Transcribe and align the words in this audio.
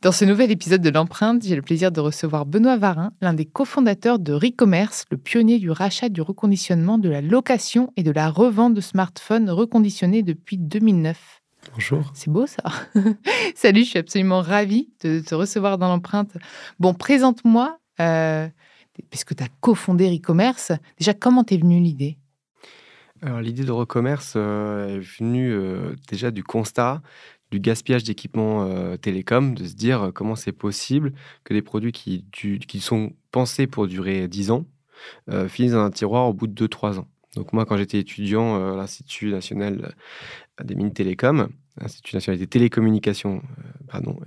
Dans 0.00 0.12
ce 0.12 0.24
nouvel 0.24 0.52
épisode 0.52 0.80
de 0.80 0.90
l'empreinte, 0.90 1.42
j'ai 1.44 1.56
le 1.56 1.62
plaisir 1.62 1.90
de 1.90 1.98
recevoir 1.98 2.46
Benoît 2.46 2.76
Varin, 2.76 3.10
l'un 3.20 3.34
des 3.34 3.46
cofondateurs 3.46 4.20
de 4.20 4.32
Recommerce, 4.32 5.04
le 5.10 5.16
pionnier 5.16 5.58
du 5.58 5.72
rachat, 5.72 6.08
du 6.08 6.20
reconditionnement, 6.20 6.98
de 6.98 7.08
la 7.08 7.20
location 7.20 7.92
et 7.96 8.04
de 8.04 8.12
la 8.12 8.30
revente 8.30 8.74
de 8.74 8.80
smartphones 8.80 9.50
reconditionnés 9.50 10.22
depuis 10.22 10.56
2009. 10.56 11.42
Bonjour. 11.72 12.12
C'est 12.14 12.30
beau 12.30 12.46
ça. 12.46 12.62
Salut, 13.56 13.80
je 13.80 13.88
suis 13.88 13.98
absolument 13.98 14.40
ravie 14.40 14.88
de 15.02 15.18
te 15.18 15.34
recevoir 15.34 15.78
dans 15.78 15.88
l'empreinte. 15.88 16.36
Bon, 16.78 16.94
présente-moi, 16.94 17.80
euh, 17.98 18.46
puisque 19.10 19.34
tu 19.34 19.42
as 19.42 19.48
cofondé 19.60 20.08
Recommerce. 20.08 20.70
Déjà, 20.96 21.12
comment 21.12 21.42
t'es 21.42 21.56
venue 21.56 21.80
l'idée? 21.80 22.18
Alors 23.20 23.40
l'idée 23.40 23.64
de 23.64 23.72
Recommerce 23.72 24.34
euh, 24.36 24.96
est 24.96 25.00
venue 25.00 25.52
euh, 25.52 25.96
déjà 26.08 26.30
du 26.30 26.44
constat 26.44 27.02
du 27.50 27.60
gaspillage 27.60 28.04
d'équipements 28.04 28.64
euh, 28.64 28.96
télécom, 28.96 29.54
de 29.54 29.64
se 29.64 29.74
dire 29.74 30.02
euh, 30.02 30.10
comment 30.12 30.36
c'est 30.36 30.52
possible 30.52 31.12
que 31.44 31.54
des 31.54 31.62
produits 31.62 31.92
qui, 31.92 32.80
sont 32.80 33.12
pensés 33.30 33.66
pour 33.66 33.86
durer 33.86 34.28
10 34.28 34.50
ans 34.50 34.66
euh, 35.30 35.48
finissent 35.48 35.72
dans 35.72 35.84
un 35.84 35.90
tiroir 35.90 36.28
au 36.28 36.32
bout 36.32 36.46
de 36.46 36.66
2-3 36.66 36.98
ans. 36.98 37.08
Donc 37.36 37.52
moi, 37.52 37.64
quand 37.66 37.76
j'étais 37.76 37.98
étudiant 37.98 38.72
à 38.72 38.76
l'Institut 38.76 39.30
national 39.30 39.94
des 40.62 40.74
mines 40.74 40.92
télécom, 40.92 41.48
l'Institut 41.80 42.16
national 42.16 42.38
des 42.38 42.46
télécommunications, 42.46 43.42
pardon, 43.86 44.18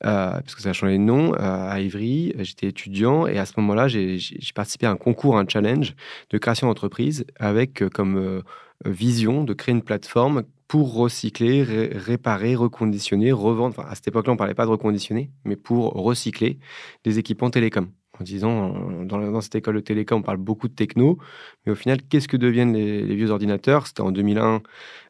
parce 0.00 0.54
que 0.54 0.62
ça 0.62 0.70
a 0.70 0.72
changé 0.72 0.98
de 0.98 1.02
nom, 1.02 1.34
à 1.34 1.78
Ivry, 1.80 2.32
j'étais 2.38 2.68
étudiant 2.68 3.26
et 3.26 3.38
à 3.38 3.44
ce 3.44 3.54
moment-là, 3.58 3.88
j'ai 3.88 4.18
participé 4.54 4.86
à 4.86 4.92
un 4.92 4.96
concours, 4.96 5.36
un 5.36 5.46
challenge 5.46 5.94
de 6.30 6.38
création 6.38 6.68
d'entreprise 6.68 7.26
avec 7.38 7.86
comme 7.90 8.42
vision 8.84 9.44
de 9.44 9.52
créer 9.52 9.74
une 9.74 9.82
plateforme 9.82 10.44
pour 10.72 10.94
recycler, 10.94 11.62
réparer, 11.62 12.54
reconditionner, 12.56 13.30
revendre. 13.30 13.78
Enfin, 13.78 13.86
à 13.90 13.94
cette 13.94 14.08
époque-là, 14.08 14.32
on 14.32 14.36
ne 14.36 14.38
parlait 14.38 14.54
pas 14.54 14.64
de 14.64 14.70
reconditionner, 14.70 15.30
mais 15.44 15.54
pour 15.54 15.92
recycler 15.92 16.60
des 17.04 17.18
équipements 17.18 17.50
télécom. 17.50 17.90
En 18.20 18.24
disant, 18.24 19.04
dans, 19.04 19.18
dans, 19.18 19.40
cette 19.40 19.54
école 19.54 19.76
de 19.76 19.80
télécom, 19.80 20.20
on 20.20 20.22
parle 20.22 20.36
beaucoup 20.36 20.68
de 20.68 20.74
techno, 20.74 21.18
mais 21.64 21.72
au 21.72 21.74
final, 21.74 21.98
qu'est-ce 22.02 22.28
que 22.28 22.36
deviennent 22.36 22.74
les, 22.74 23.14
vieux 23.16 23.30
ordinateurs? 23.30 23.86
C'était 23.86 24.02
en 24.02 24.12
2001, 24.12 24.62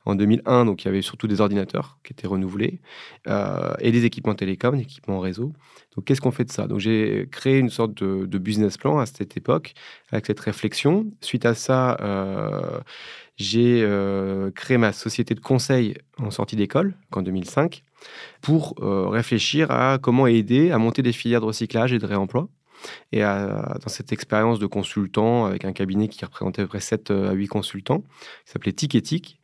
en 0.05 0.15
2001, 0.15 0.65
donc 0.65 0.83
il 0.83 0.87
y 0.87 0.89
avait 0.89 1.03
surtout 1.03 1.27
des 1.27 1.41
ordinateurs 1.41 1.99
qui 2.05 2.13
étaient 2.13 2.29
renouvelés 2.29 2.81
euh, 3.27 3.75
et 3.81 3.91
des 3.91 4.05
équipements 4.05 4.37
télécom, 4.37 4.77
des 4.77 4.83
équipements 4.83 5.19
réseau. 5.19 5.53
Donc, 5.97 6.05
qu'est-ce 6.05 6.21
qu'on 6.21 6.31
fait 6.31 6.45
de 6.45 6.53
ça? 6.53 6.67
Donc, 6.67 6.79
j'ai 6.79 7.29
créé 7.31 7.59
une 7.59 7.71
sorte 7.71 8.03
de, 8.03 8.39
business 8.39 8.79
plan 8.79 8.99
à 8.99 9.07
cette 9.07 9.37
époque 9.37 9.75
avec 10.11 10.27
cette 10.27 10.41
réflexion. 10.41 11.07
Suite 11.21 11.45
à 11.45 11.55
ça, 11.55 11.97
euh, 12.01 12.81
j'ai 13.37 13.83
euh, 13.83 14.51
créé 14.51 14.79
ma 14.79 14.93
société 14.93 15.35
de 15.35 15.41
conseil 15.41 15.95
en 16.19 16.31
sortie 16.31 16.57
d'école, 16.57 16.95
en 17.13 17.23
2005, 17.23 17.83
pour 18.41 18.75
euh, 18.81 19.09
réfléchir 19.09 19.71
à 19.71 19.99
comment 20.01 20.27
aider 20.27 20.71
à 20.71 20.79
monter 20.79 21.03
des 21.03 21.13
filières 21.13 21.41
de 21.41 21.47
recyclage 21.47 21.93
et 21.93 21.99
de 21.99 22.07
réemploi. 22.07 22.49
Et 23.13 23.21
dans 23.21 23.89
cette 23.89 24.13
expérience 24.13 24.59
de 24.59 24.67
consultant 24.67 25.45
avec 25.45 25.65
un 25.65 25.73
cabinet 25.73 26.09
qui 26.09 26.25
représentait 26.25 26.63
à 26.63 26.65
peu 26.65 26.69
près 26.69 26.81
7 26.81 27.11
à 27.11 27.33
8 27.33 27.49
consultants, 27.49 28.01
qui 28.45 28.53
s'appelait 28.53 28.73
Tic 28.73 29.41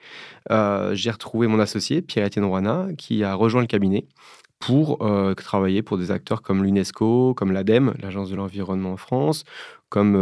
euh, 0.51 0.95
j'ai 0.95 1.11
retrouvé 1.11 1.47
mon 1.47 1.61
associé, 1.61 2.03
Pierre-Étienne 2.03 2.45
Rouana, 2.45 2.89
qui 2.97 3.25
a 3.25 3.35
rejoint 3.35 3.61
le 3.61 3.67
cabinet 3.67 4.07
pour 4.59 4.99
travailler 5.37 5.83
pour 5.83 5.99
des 5.99 6.11
acteurs 6.11 6.43
comme 6.43 6.65
l'UNESCO, 6.65 7.35
comme 7.35 7.53
l'ADEME, 7.53 7.95
l'Agence 8.01 8.31
de 8.31 8.35
l'environnement 8.35 8.93
en 8.93 8.97
France, 8.97 9.45
comme 9.89 10.17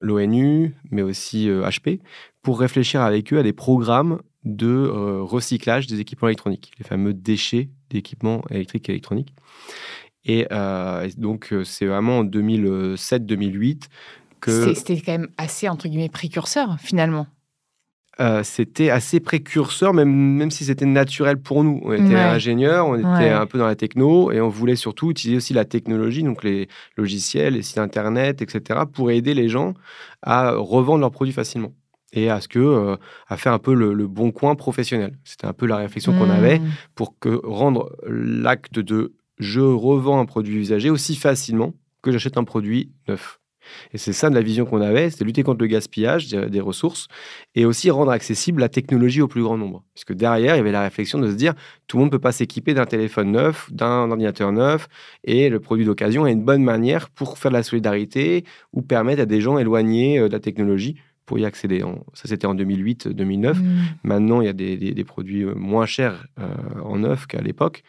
l'ONU, 0.00 0.74
mais 0.90 1.02
aussi 1.02 1.48
HP, 1.48 2.00
pour 2.42 2.60
réfléchir 2.60 3.00
avec 3.00 3.32
eux 3.32 3.38
à 3.38 3.42
des 3.42 3.54
programmes 3.54 4.20
de 4.44 4.66
euh, 4.66 5.22
recyclage 5.22 5.86
des 5.86 6.00
équipements 6.00 6.28
électroniques, 6.28 6.72
les 6.78 6.84
fameux 6.84 7.14
déchets 7.14 7.68
d'équipements 7.90 8.42
électriques 8.50 8.88
et 8.88 8.92
électroniques. 8.92 9.34
Et, 10.24 10.46
euh, 10.52 11.08
donc, 11.16 11.52
euh, 11.52 11.64
c'est 11.64 11.86
vraiment 11.86 12.18
en 12.18 12.24
2007-2008 12.24 13.88
que... 14.40 14.74
C'était 14.74 15.00
quand 15.00 15.12
même 15.12 15.28
assez, 15.36 15.68
entre 15.68 15.88
guillemets, 15.88 16.08
précurseur, 16.08 16.76
finalement. 16.80 17.26
c'était 18.42 18.90
assez 18.90 19.18
précurseur, 19.20 19.94
même, 19.94 20.10
même 20.10 20.50
si 20.50 20.64
c'était 20.64 20.86
naturel 20.86 21.38
pour 21.38 21.64
nous. 21.64 21.80
On 21.84 21.92
était 21.92 22.14
ingénieurs, 22.14 22.86
on 22.86 22.96
était 22.96 23.30
un 23.30 23.46
peu 23.46 23.58
dans 23.58 23.66
la 23.66 23.74
techno, 23.74 24.30
et 24.30 24.40
on 24.40 24.48
voulait 24.48 24.76
surtout 24.76 25.10
utiliser 25.10 25.36
aussi 25.36 25.54
la 25.54 25.64
technologie, 25.64 26.22
donc 26.22 26.44
les 26.44 26.68
logiciels, 26.96 27.54
les 27.54 27.62
sites 27.62 27.78
internet, 27.78 28.42
etc., 28.42 28.80
pour 28.92 29.10
aider 29.10 29.34
les 29.34 29.48
gens 29.48 29.74
à 30.22 30.52
revendre 30.52 31.00
leurs 31.00 31.10
produits 31.10 31.34
facilement 31.34 31.72
et 32.12 32.30
à 32.30 32.40
ce 32.40 32.48
que 32.48 32.58
euh, 32.58 32.96
à 33.28 33.36
faire 33.36 33.52
un 33.52 33.58
peu 33.58 33.74
le, 33.74 34.06
bon 34.06 34.30
coin 34.30 34.54
professionnel. 34.54 35.16
C'était 35.24 35.46
un 35.46 35.52
peu 35.52 35.66
la 35.66 35.76
réflexion 35.76 36.12
qu'on 36.12 36.30
avait 36.30 36.58
mmh. 36.58 36.70
pour 36.94 37.18
que 37.18 37.40
rendre 37.44 37.96
l'acte 38.06 38.78
de 38.78 39.14
je 39.42 39.60
revends 39.60 40.20
un 40.20 40.26
produit 40.26 40.56
usagé 40.56 40.90
aussi 40.90 41.16
facilement 41.16 41.74
que 42.02 42.10
j'achète 42.10 42.36
un 42.36 42.44
produit 42.44 42.92
neuf. 43.08 43.38
Et 43.92 43.98
c'est 43.98 44.12
ça 44.12 44.30
de 44.30 44.34
la 44.34 44.42
vision 44.42 44.64
qu'on 44.64 44.80
avait, 44.80 45.10
c'était 45.10 45.24
lutter 45.24 45.42
contre 45.42 45.60
le 45.60 45.66
gaspillage 45.66 46.28
des 46.28 46.60
ressources 46.60 47.08
et 47.54 47.64
aussi 47.64 47.90
rendre 47.90 48.10
accessible 48.10 48.60
la 48.60 48.68
technologie 48.68 49.20
au 49.20 49.28
plus 49.28 49.42
grand 49.42 49.56
nombre. 49.56 49.84
Puisque 49.94 50.12
derrière, 50.12 50.54
il 50.54 50.58
y 50.58 50.60
avait 50.60 50.72
la 50.72 50.82
réflexion 50.82 51.18
de 51.18 51.30
se 51.30 51.36
dire, 51.36 51.54
tout 51.86 51.96
le 51.96 52.02
monde 52.02 52.08
ne 52.08 52.16
peut 52.16 52.20
pas 52.20 52.32
s'équiper 52.32 52.74
d'un 52.74 52.86
téléphone 52.86 53.32
neuf, 53.32 53.72
d'un 53.72 54.10
ordinateur 54.10 54.52
neuf, 54.52 54.88
et 55.24 55.48
le 55.48 55.60
produit 55.60 55.84
d'occasion 55.84 56.26
est 56.26 56.32
une 56.32 56.44
bonne 56.44 56.64
manière 56.64 57.10
pour 57.10 57.38
faire 57.38 57.50
de 57.50 57.56
la 57.56 57.62
solidarité 57.62 58.44
ou 58.72 58.82
permettre 58.82 59.22
à 59.22 59.26
des 59.26 59.40
gens 59.40 59.58
éloignés 59.58 60.18
euh, 60.18 60.28
de 60.28 60.32
la 60.32 60.40
technologie 60.40 60.96
pour 61.26 61.38
y 61.38 61.44
accéder. 61.44 61.80
Ça, 62.14 62.28
c'était 62.28 62.46
en 62.46 62.54
2008-2009. 62.54 63.54
Mm. 63.54 63.80
Maintenant, 64.02 64.40
il 64.40 64.46
y 64.46 64.48
a 64.48 64.52
des, 64.52 65.04
produits 65.04 65.42
euh, 65.42 65.54
moins 65.54 65.86
chers 65.86 66.26
euh, 66.38 66.46
en 66.82 66.98
neuf 66.98 67.26
qu'à 67.26 67.40
l'époque. 67.40 67.82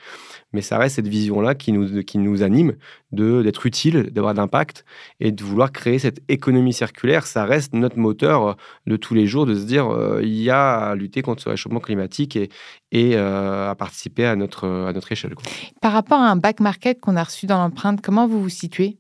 Mais 0.52 0.62
ça 0.62 0.78
reste 0.78 0.96
cette 0.98 1.08
vision-là 1.08 1.56
qui 1.56 1.72
nous, 1.72 2.04
qui 2.04 2.18
nous 2.20 2.44
anime 2.44 2.74
d'être 3.12 3.66
utile, 3.66 4.12
d'avoir 4.12 4.34
d'impact 4.34 4.86
et 5.20 5.32
de 5.32 5.44
vouloir 5.44 5.72
créer 5.72 6.00
cette 6.00 6.22
économie 6.28 6.74
circulaire. 6.74 7.26
Ça 7.26 7.46
reste 7.46 7.74
notre 7.74 7.98
moteur 7.98 8.48
euh, 8.48 8.54
de 8.88 8.96
tous 8.96 9.14
les 9.14 9.26
jours, 9.26 9.46
de 9.46 9.56
se 9.56 9.66
dire 9.66 9.90
il 10.22 10.42
y 10.42 10.50
a 10.50 10.90
à 10.90 10.96
lutter 10.96 11.22
contre 11.22 11.44
le 11.46 11.52
réchauffement 11.52 11.80
climatique 11.80 12.36
et, 12.36 12.50
et 12.92 13.16
à 13.16 13.76
participer 13.78 14.26
à 14.26 14.36
notre, 14.36 14.68
à 14.68 14.94
notre 14.94 15.12
échelle. 15.12 15.36
Par 15.82 15.92
rapport 15.92 16.20
à 16.20 16.30
un 16.30 16.36
back 16.36 16.60
market 16.60 17.00
qu'on 17.00 17.16
a 17.16 17.24
reçu 17.24 17.46
dans 17.46 17.58
l'empreinte, 17.58 18.02
comment 18.02 18.28
vous 18.28 18.42
vous 18.42 18.50
situez? 18.50 18.98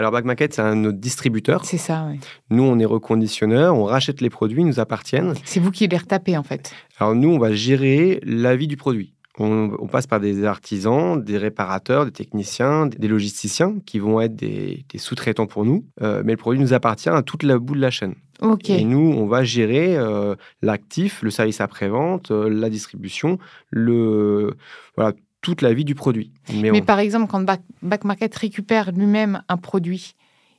Alors, 0.00 0.12
Back 0.12 0.24
Market, 0.24 0.54
c'est 0.54 0.62
un 0.62 0.76
notre 0.76 0.96
distributeur. 0.96 1.66
C'est 1.66 1.76
ça, 1.76 2.06
oui. 2.10 2.18
Nous, 2.48 2.62
on 2.62 2.78
est 2.78 2.86
reconditionneurs, 2.86 3.76
on 3.76 3.84
rachète 3.84 4.22
les 4.22 4.30
produits, 4.30 4.62
ils 4.62 4.66
nous 4.66 4.80
appartiennent. 4.80 5.34
C'est 5.44 5.60
vous 5.60 5.70
qui 5.70 5.86
les 5.86 5.98
retapez, 5.98 6.38
en 6.38 6.42
fait. 6.42 6.72
Alors, 6.98 7.14
nous, 7.14 7.28
on 7.28 7.38
va 7.38 7.52
gérer 7.52 8.18
la 8.24 8.56
vie 8.56 8.66
du 8.66 8.78
produit. 8.78 9.12
On, 9.38 9.88
passe 9.88 10.06
par 10.06 10.18
des 10.18 10.44
artisans, 10.44 11.22
des 11.22 11.36
réparateurs, 11.36 12.06
des 12.06 12.12
techniciens, 12.12 12.86
des 12.86 13.08
logisticiens 13.08 13.74
qui 13.84 13.98
vont 13.98 14.22
être 14.22 14.34
des, 14.34 14.86
sous-traitants 14.96 15.46
pour 15.46 15.66
nous. 15.66 15.84
Euh, 16.00 16.22
mais 16.24 16.32
le 16.32 16.38
produit 16.38 16.60
nous 16.60 16.72
appartient 16.72 17.10
à 17.10 17.20
toute 17.20 17.42
la 17.42 17.58
bout 17.58 17.74
de 17.74 17.80
la 17.80 17.90
chaîne. 17.90 18.14
Ok. 18.40 18.70
Et 18.70 18.84
nous, 18.86 19.12
on 19.18 19.26
va 19.26 19.44
gérer 19.44 19.98
euh, 19.98 20.34
l'actif, 20.62 21.22
le 21.22 21.30
service 21.30 21.60
après-vente, 21.60 22.30
euh, 22.30 22.48
la 22.48 22.70
distribution, 22.70 23.38
le, 23.68 24.54
voilà, 24.96 25.12
toute 25.40 25.62
la 25.62 25.72
vie 25.72 25.84
du 25.84 25.94
produit. 25.94 26.32
Mais, 26.52 26.82
par 26.82 26.98
exemple, 26.98 27.26
quand 27.30 27.40
Back, 27.82 28.04
Market 28.04 28.34
récupère 28.34 28.92
lui-même 28.92 29.42
un 29.48 29.56
produit, 29.56 30.14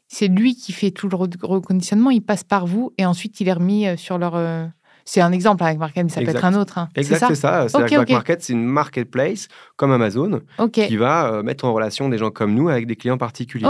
c'est 0.08 0.28
lui 0.28 0.56
qui 0.56 0.74
fait 0.74 0.92
tout 0.92 1.08
le 1.08 1.16
reconditionnement, 1.16 2.10
il 2.10 2.22
passe 2.22 2.44
par 2.44 2.66
vous 2.66 2.94
et 2.98 3.06
ensuite 3.06 3.40
il 3.40 3.48
est 3.48 3.54
remis 3.54 3.88
euh, 3.88 3.96
sur 3.96 4.18
leur. 4.18 4.36
Euh, 4.36 4.66
c'est 5.04 5.22
un 5.22 5.32
exemple 5.32 5.64
avec 5.64 5.80
Market, 5.80 6.04
mais 6.04 6.10
ça 6.10 6.22
peut 6.22 6.30
être 6.30 6.46
un 6.46 6.54
autre. 6.54 6.78
Hein. 6.78 6.90
Exact, 6.96 7.26
c'est 7.30 7.36
ça. 7.36 7.66
Back 7.74 8.10
Market, 8.10 8.44
c'est 8.44 8.54
une 8.54 8.66
marketplace 8.66 9.48
comme 9.76 9.92
Amazon 9.92 10.42
qui 10.72 10.96
va 10.96 11.34
euh, 11.34 11.44
mettre 11.44 11.66
en 11.66 11.74
relation 11.74 12.08
des 12.08 12.20
gens 12.20 12.30
comme 12.30 12.54
nous 12.54 12.70
avec 12.70 12.86
des 12.86 12.96
clients 12.96 13.18
particuliers. 13.18 13.68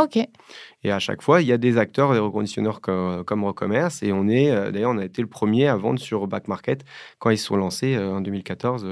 Et 0.83 0.91
à 0.91 0.99
chaque 0.99 1.21
fois, 1.21 1.41
il 1.41 1.47
y 1.47 1.53
a 1.53 1.57
des 1.57 1.77
acteurs, 1.77 2.11
des 2.11 2.19
reconditionneurs 2.19 2.81
comme, 2.81 3.23
comme 3.23 3.45
Recommerce. 3.45 4.03
Et 4.03 4.11
on 4.11 4.27
est, 4.27 4.49
d'ailleurs, 4.71 4.91
on 4.91 4.97
a 4.97 5.05
été 5.05 5.21
le 5.21 5.29
premier 5.29 5.67
à 5.67 5.77
vendre 5.77 5.99
sur 5.99 6.27
Back 6.27 6.49
Market 6.49 6.83
quand 7.19 7.29
ils 7.29 7.37
se 7.37 7.45
sont 7.45 7.55
lancés 7.55 7.97
en 7.97 8.19
2014, 8.19 8.85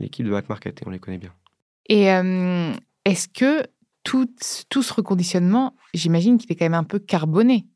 l'équipe 0.00 0.26
de 0.26 0.30
Back 0.30 0.50
Market, 0.50 0.82
et 0.82 0.84
on 0.86 0.90
les 0.90 0.98
connaît 0.98 1.18
bien. 1.18 1.32
Et 1.88 2.04
est-ce 3.04 3.28
que 3.28 3.62
tout, 4.04 4.28
tout, 4.68 4.82
ce 4.82 4.92
reconditionnement, 4.94 5.74
j'imagine 5.94 6.38
qu'il 6.38 6.50
est 6.52 6.56
quand 6.56 6.64
même 6.64 6.74
un 6.74 6.84
peu 6.84 6.98
carboné 6.98 7.66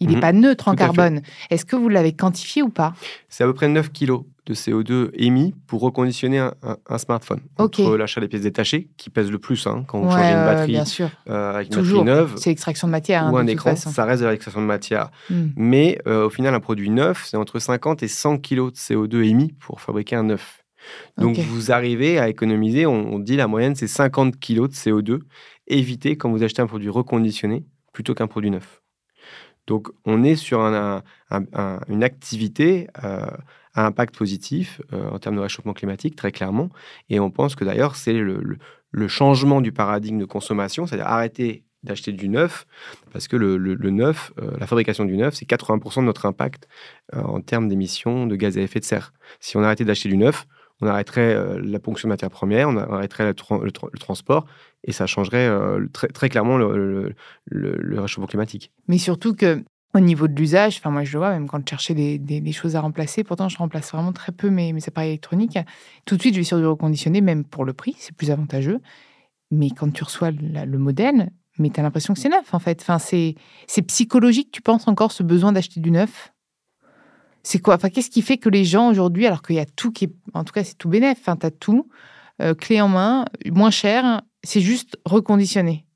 Il 0.00 0.08
n'est 0.08 0.14
Mhm. 0.16 0.20
pas 0.20 0.32
neutre 0.32 0.66
en 0.68 0.74
carbone. 0.74 1.22
Est-ce 1.50 1.64
que 1.64 1.76
vous 1.76 1.88
l'avez 1.88 2.12
quantifié 2.12 2.62
ou 2.62 2.68
pas? 2.68 2.94
C'est 3.28 3.44
à 3.44 3.46
peu 3.46 3.54
près 3.54 3.68
9 3.68 3.90
kg 3.92 4.24
de 4.44 4.52
CO2 4.52 5.10
émis 5.14 5.54
pour 5.68 5.80
reconditionner 5.80 6.38
un, 6.40 6.52
un- 6.64 6.76
un 6.88 6.98
smartphone. 6.98 7.40
Ok. 7.58 7.78
Entre 7.78 7.96
l'achat 7.96 8.20
des 8.20 8.26
pièces 8.28 8.42
détachées, 8.42 8.90
qui 8.96 9.08
pèsent 9.08 9.30
le 9.30 9.38
plus 9.38 9.66
hein, 9.68 9.84
quand 9.86 10.00
vous 10.00 10.06
Ouais, 10.08 10.12
changez 10.14 10.32
une 10.32 10.44
batterie 10.44 10.72
bien 10.72 10.84
sûr. 10.84 11.10
euh, 11.30 11.54
avec 11.54 11.68
une 11.68 11.74
Toujours. 11.74 12.04
batterie 12.04 12.18
neuve 12.22 12.34
C'est 12.36 12.50
l'extraction 12.50 12.88
de 12.88 12.90
matière. 12.92 13.22
hein, 13.24 13.32
ou 13.32 13.36
un 13.38 13.46
écran, 13.46 13.76
ça 13.76 14.04
reste 14.04 14.22
de 14.22 14.26
l'extraction 14.28 14.60
de 14.60 14.66
matière. 14.66 15.10
Hmm. 15.30 15.46
Mais 15.56 15.98
euh, 16.08 16.26
au 16.26 16.30
final, 16.30 16.52
un 16.54 16.60
produit 16.60 16.90
neuf, 16.90 17.24
c'est 17.26 17.36
entre 17.36 17.60
50 17.60 18.02
et 18.02 18.08
100 18.08 18.38
kg 18.38 18.70
de 18.72 18.76
CO2 18.76 19.22
émis 19.24 19.52
pour 19.60 19.80
fabriquer 19.80 20.16
un 20.16 20.24
neuf. 20.24 20.63
Donc 21.18 21.36
vous 21.38 21.72
arrivez 21.72 22.18
à 22.18 22.28
économiser, 22.28 22.86
on, 22.86 23.14
on 23.14 23.18
dit 23.18 23.36
la 23.36 23.46
moyenne, 23.46 23.74
c'est 23.74 23.86
50 23.86 24.38
kg 24.38 24.62
de 24.68 24.72
CO2 24.72 25.20
évité 25.66 26.16
quand 26.16 26.30
vous 26.30 26.42
achetez 26.42 26.62
un 26.62 26.66
produit 26.66 26.88
reconditionné 26.90 27.64
plutôt 27.92 28.14
qu'un 28.14 28.26
produit 28.26 28.50
neuf. 28.50 28.82
Donc 29.66 29.88
on 30.04 30.22
est 30.24 30.36
sur 30.36 30.60
un- 30.60 31.02
un- 31.30 31.44
un- 31.54 31.80
une 31.88 32.04
activité 32.04 32.88
euh, 33.02 33.26
à 33.74 33.86
impact 33.86 34.14
positif 34.16 34.80
euh, 34.92 35.08
en 35.10 35.18
termes 35.18 35.36
de 35.36 35.40
réchauffement 35.40 35.72
climatique, 35.72 36.16
très 36.16 36.32
clairement. 36.32 36.68
Et 37.08 37.18
on 37.18 37.30
pense 37.30 37.54
que 37.56 37.64
d'ailleurs, 37.64 37.96
c'est 37.96 38.12
le, 38.12 38.38
le- 38.42 38.58
le 38.90 39.08
changement 39.08 39.60
du 39.60 39.72
paradigme 39.72 40.18
de 40.18 40.24
consommation, 40.26 40.86
c'est-à-dire 40.86 41.06
arrêter 41.08 41.64
d'acheter 41.82 42.12
du 42.12 42.28
neuf, 42.28 42.66
parce 43.12 43.26
que 43.28 43.36
le, 43.36 43.56
le- 43.56 43.74
le 43.74 43.90
neuf, 43.90 44.32
euh, 44.40 44.52
la 44.58 44.66
fabrication 44.66 45.04
du 45.04 45.16
neuf, 45.16 45.34
c'est 45.34 45.44
80% 45.46 46.00
de 46.02 46.06
notre 46.06 46.24
impact 46.26 46.68
euh, 47.14 47.20
en 47.22 47.40
termes 47.40 47.68
d'émissions 47.68 48.26
de 48.26 48.36
gaz 48.36 48.56
à 48.56 48.60
effet 48.60 48.80
de 48.80 48.84
serre. 48.84 49.12
Si 49.40 49.56
on 49.56 49.62
arrêtait 49.62 49.84
d'acheter 49.84 50.08
du 50.08 50.16
neuf, 50.16 50.46
on 50.80 50.86
arrêterait 50.86 51.34
euh, 51.34 51.60
la 51.62 51.78
ponction 51.78 52.08
de 52.08 52.12
matières 52.12 52.30
premières, 52.30 52.68
on 52.68 52.76
arrêterait 52.76 53.24
le, 53.24 53.32
tra- 53.32 53.62
le 53.62 53.70
tra- 53.70 53.88
le 53.92 53.98
transport, 53.98 54.46
et 54.82 54.92
ça 54.92 55.06
changerait 55.06 55.46
euh, 55.46 55.86
très, 55.92 56.28
clairement 56.28 56.56
le, 56.56 57.14
réchauffement 57.50 58.26
climatique. 58.26 58.72
Mais 58.88 58.98
surtout 58.98 59.34
que 59.34 59.62
au 59.94 60.00
niveau 60.00 60.26
de 60.26 60.34
l'usage, 60.34 60.78
enfin 60.78 60.90
moi 60.90 61.04
je 61.04 61.12
le 61.12 61.18
vois 61.18 61.30
même 61.30 61.46
quand 61.46 61.60
je 61.60 61.70
cherchais 61.70 61.94
des, 61.94 62.52
choses 62.52 62.74
à 62.74 62.80
remplacer, 62.80 63.22
pourtant 63.22 63.48
je 63.48 63.56
remplace 63.56 63.92
vraiment 63.92 64.12
très 64.12 64.32
peu 64.32 64.50
mes, 64.50 64.74
appareils 64.86 65.10
électroniques. 65.10 65.58
Tout 66.04 66.16
de 66.16 66.20
suite 66.20 66.34
je 66.34 66.40
vais 66.40 66.44
sur 66.44 66.58
du 66.58 66.66
reconditionné, 66.66 67.20
même 67.20 67.44
pour 67.44 67.64
le 67.64 67.72
prix, 67.72 67.94
c'est 67.98 68.14
plus 68.14 68.30
avantageux. 68.30 68.80
Mais 69.52 69.70
quand 69.70 69.92
tu 69.92 70.02
reçois 70.02 70.32
le 70.32 70.78
modèle, 70.78 71.30
mais 71.58 71.70
tu 71.70 71.78
as 71.78 71.82
l'impression 71.82 72.14
que 72.14 72.20
c'est 72.20 72.28
neuf 72.28 72.52
en 72.52 72.58
fait. 72.58 72.80
Enfin, 72.82 72.98
c'est 72.98 73.82
psychologique, 73.86 74.50
tu 74.50 74.62
penses 74.62 74.88
encore 74.88 75.12
ce 75.12 75.22
besoin 75.22 75.52
d'acheter 75.52 75.80
du 75.80 75.90
neuf? 75.90 76.33
C'est 77.44 77.60
quoi? 77.60 77.74
Enfin, 77.74 77.90
qu'est-ce 77.90 78.10
qui 78.10 78.22
fait 78.22 78.38
que 78.38 78.48
les 78.48 78.64
gens 78.64 78.90
aujourd'hui, 78.90 79.26
alors 79.26 79.42
qu'il 79.42 79.56
y 79.56 79.60
a 79.60 79.66
tout 79.66 79.92
qui 79.92 80.06
est, 80.06 80.12
en 80.32 80.44
tout 80.44 80.52
cas 80.52 80.64
c'est 80.64 80.76
tout 80.76 80.88
bénef, 80.88 81.18
enfin, 81.20 81.36
tu 81.36 81.46
as 81.46 81.50
tout, 81.50 81.88
euh, 82.42 82.54
clé 82.54 82.80
en 82.80 82.88
main, 82.88 83.26
moins 83.52 83.70
cher, 83.70 84.22
c'est 84.42 84.60
juste 84.60 84.98
reconditionné? 85.04 85.86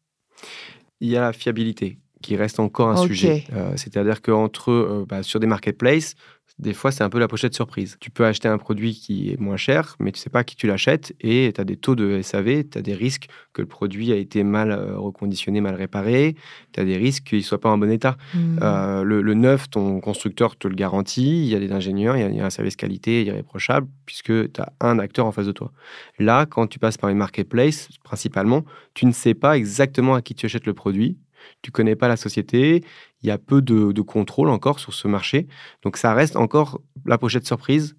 Il 1.00 1.08
y 1.08 1.16
a 1.16 1.20
la 1.20 1.32
fiabilité 1.32 1.98
qui 2.22 2.36
reste 2.36 2.60
encore 2.60 2.90
un 2.90 2.96
sujet. 2.96 3.44
Euh, 3.52 3.72
C'est-à-dire 3.76 4.22
qu'entre 4.22 4.70
euh, 4.70 5.06
bah, 5.08 5.22
sur 5.22 5.40
des 5.40 5.46
marketplaces, 5.46 6.14
des 6.58 6.74
fois, 6.74 6.90
c'est 6.90 7.04
un 7.04 7.08
peu 7.08 7.20
la 7.20 7.28
pochette 7.28 7.54
surprise. 7.54 7.96
Tu 8.00 8.10
peux 8.10 8.26
acheter 8.26 8.48
un 8.48 8.58
produit 8.58 8.94
qui 8.94 9.30
est 9.30 9.38
moins 9.38 9.56
cher, 9.56 9.94
mais 10.00 10.10
tu 10.10 10.18
sais 10.18 10.30
pas 10.30 10.40
à 10.40 10.44
qui 10.44 10.56
tu 10.56 10.66
l'achètes 10.66 11.14
et 11.20 11.52
tu 11.54 11.60
as 11.60 11.64
des 11.64 11.76
taux 11.76 11.94
de 11.94 12.20
SAV, 12.20 12.64
tu 12.68 12.78
as 12.78 12.82
des 12.82 12.94
risques 12.94 13.28
que 13.52 13.62
le 13.62 13.68
produit 13.68 14.12
a 14.12 14.16
été 14.16 14.42
mal 14.42 14.72
euh, 14.72 14.98
reconditionné, 14.98 15.60
mal 15.60 15.76
réparé, 15.76 16.34
tu 16.72 16.80
as 16.80 16.84
des 16.84 16.96
risques 16.96 17.24
qu'il 17.24 17.38
ne 17.38 17.44
soit 17.44 17.60
pas 17.60 17.70
en 17.70 17.78
bon 17.78 17.90
état. 17.90 18.16
Hmm. 18.34 18.58
Euh, 18.60 19.02
le, 19.04 19.22
le 19.22 19.34
neuf, 19.34 19.70
ton 19.70 20.00
constructeur 20.00 20.56
te 20.56 20.66
le 20.66 20.74
garantit, 20.74 21.44
il 21.44 21.48
y 21.48 21.54
a 21.54 21.60
des 21.60 21.70
ingénieurs, 21.70 22.16
il 22.16 22.20
y 22.20 22.24
a, 22.24 22.28
il 22.28 22.36
y 22.36 22.40
a 22.40 22.46
un 22.46 22.50
service 22.50 22.74
qualité 22.74 23.24
irréprochable, 23.24 23.86
puisque 24.04 24.52
tu 24.52 24.60
as 24.60 24.72
un 24.80 24.98
acteur 24.98 25.26
en 25.26 25.32
face 25.32 25.46
de 25.46 25.52
toi. 25.52 25.72
Là, 26.18 26.44
quand 26.44 26.66
tu 26.66 26.80
passes 26.80 26.96
par 26.96 27.10
une 27.10 27.18
marketplace, 27.18 27.88
principalement, 28.02 28.64
tu 28.94 29.06
ne 29.06 29.12
sais 29.12 29.34
pas 29.34 29.56
exactement 29.56 30.14
à 30.14 30.22
qui 30.22 30.34
tu 30.34 30.46
achètes 30.46 30.66
le 30.66 30.74
produit, 30.74 31.18
tu 31.62 31.70
connais 31.70 31.96
pas 31.96 32.08
la 32.08 32.16
société, 32.16 32.84
il 33.22 33.26
y 33.26 33.30
a 33.30 33.38
peu 33.38 33.62
de, 33.62 33.92
de 33.92 34.02
contrôle 34.02 34.48
encore 34.50 34.78
sur 34.78 34.94
ce 34.94 35.08
marché, 35.08 35.48
donc 35.82 35.96
ça 35.96 36.14
reste 36.14 36.36
encore 36.36 36.80
la 37.04 37.18
pochette 37.18 37.46
surprise 37.46 37.96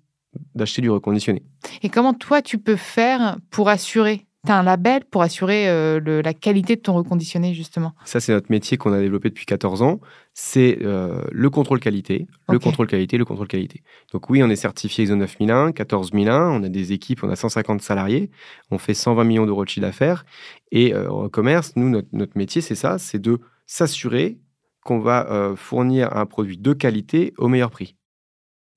d'acheter 0.55 0.81
du 0.81 0.89
reconditionné. 0.89 1.43
Et 1.81 1.89
comment 1.89 2.13
toi, 2.13 2.41
tu 2.41 2.57
peux 2.57 2.75
faire 2.75 3.37
pour 3.49 3.69
assurer 3.69 4.27
Tu 4.45 4.51
as 4.53 4.57
un 4.57 4.63
label 4.63 5.03
pour 5.03 5.21
assurer 5.21 5.67
euh, 5.67 5.99
le- 5.99 6.21
la 6.21 6.33
qualité 6.33 6.77
de 6.77 6.81
ton 6.81 6.93
reconditionné, 6.93 7.53
justement. 7.53 7.93
Ça, 8.05 8.21
c'est 8.21 8.31
notre 8.31 8.49
métier 8.49 8.77
qu'on 8.77 8.93
a 8.93 8.99
développé 8.99 9.29
depuis 9.29 9.45
14 9.45 9.81
ans. 9.81 9.99
C'est 10.33 10.79
euh, 10.81 11.21
le 11.31 11.49
contrôle 11.49 11.81
qualité, 11.81 12.25
le 12.47 12.57
contrôle 12.57 12.87
qualité, 12.87 13.17
le 13.17 13.25
contrôle 13.25 13.47
qualité. 13.49 13.83
Donc 14.13 14.29
oui, 14.29 14.41
on 14.41 14.49
est 14.49 14.55
certifié 14.55 15.03
ISO 15.03 15.15
9001, 15.17 15.73
14001, 15.73 16.51
on 16.51 16.63
a 16.63 16.69
des 16.69 16.93
équipes, 16.93 17.23
on 17.23 17.29
a 17.29 17.35
150 17.35 17.81
salariés, 17.81 18.31
on 18.71 18.77
fait 18.77 18.93
120 18.93 19.25
millions 19.25 19.45
d'euros 19.45 19.65
de 19.65 19.69
chiffre 19.69 19.85
d'affaires. 19.85 20.23
Et 20.71 20.93
euh, 20.93 21.09
en 21.11 21.27
commerce, 21.27 21.73
nous, 21.75 21.89
notre, 21.89 22.07
notre 22.13 22.37
métier, 22.37 22.61
c'est 22.61 22.75
ça, 22.75 22.97
c'est 22.97 23.19
de 23.19 23.39
s'assurer 23.65 24.39
qu'on 24.85 24.99
va 24.99 25.29
euh, 25.29 25.55
fournir 25.57 26.15
un 26.15 26.25
produit 26.25 26.57
de 26.57 26.71
qualité 26.71 27.33
au 27.37 27.49
meilleur 27.49 27.69
prix. 27.71 27.97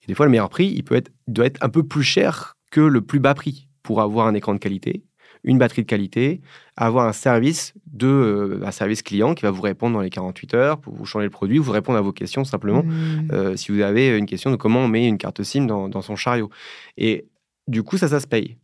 Et 0.03 0.07
des 0.09 0.15
fois, 0.15 0.27
le 0.27 0.31
meilleur 0.33 0.49
prix, 0.49 0.67
il, 0.67 0.83
peut 0.83 0.97
être, 0.97 1.13
il 1.29 1.35
doit 1.35 1.47
être 1.47 1.63
un 1.63 1.69
peu 1.69 1.85
plus 1.85 2.03
cher 2.03 2.55
que 2.73 2.81
le 2.81 3.01
plus 3.03 3.21
bas 3.21 3.35
prix 3.35 3.69
pour 3.85 4.01
avoir 4.01 4.27
un 4.27 4.35
écran 4.35 4.55
de 4.55 4.59
qualité, 4.59 5.05
une 5.45 5.59
batterie 5.59 5.83
de 5.83 5.87
qualité, 5.87 6.41
avoir 6.77 7.07
un 7.07 7.13
service 7.13 7.75
de 7.93 8.07
euh, 8.07 8.61
un 8.65 8.71
service 8.71 9.03
client 9.03 9.35
qui 9.35 9.43
va 9.43 9.51
vous 9.51 9.63
répondre 9.63 9.95
dans 9.95 10.03
les 10.03 10.11
48 10.11 10.55
heures 10.55 10.79
pour 10.79 10.95
vous 10.95 11.05
changer 11.05 11.25
le 11.25 11.31
produit, 11.31 11.59
vous 11.59 11.73
répondre 11.73 11.99
à 11.99 12.03
vos 12.03 12.13
questions 12.13 12.45
simplement. 12.45 12.83
Hmm. 12.83 13.29
Euh, 13.33 13.57
si 13.57 13.73
vous 13.73 13.81
avez 13.81 14.17
une 14.17 14.27
question 14.27 14.51
de 14.51 14.57
comment 14.57 14.81
on 14.81 14.89
met 14.89 15.07
une 15.07 15.19
carte 15.19 15.43
SIM 15.43 15.67
dans, 15.67 15.89
dans 15.89 16.03
son 16.03 16.17
chariot. 16.17 16.51
Et 16.97 17.27
du 17.69 17.83
coup, 17.83 17.97
ça, 17.97 18.09
ça 18.09 18.21
se 18.21 18.27
paye. 18.27 18.57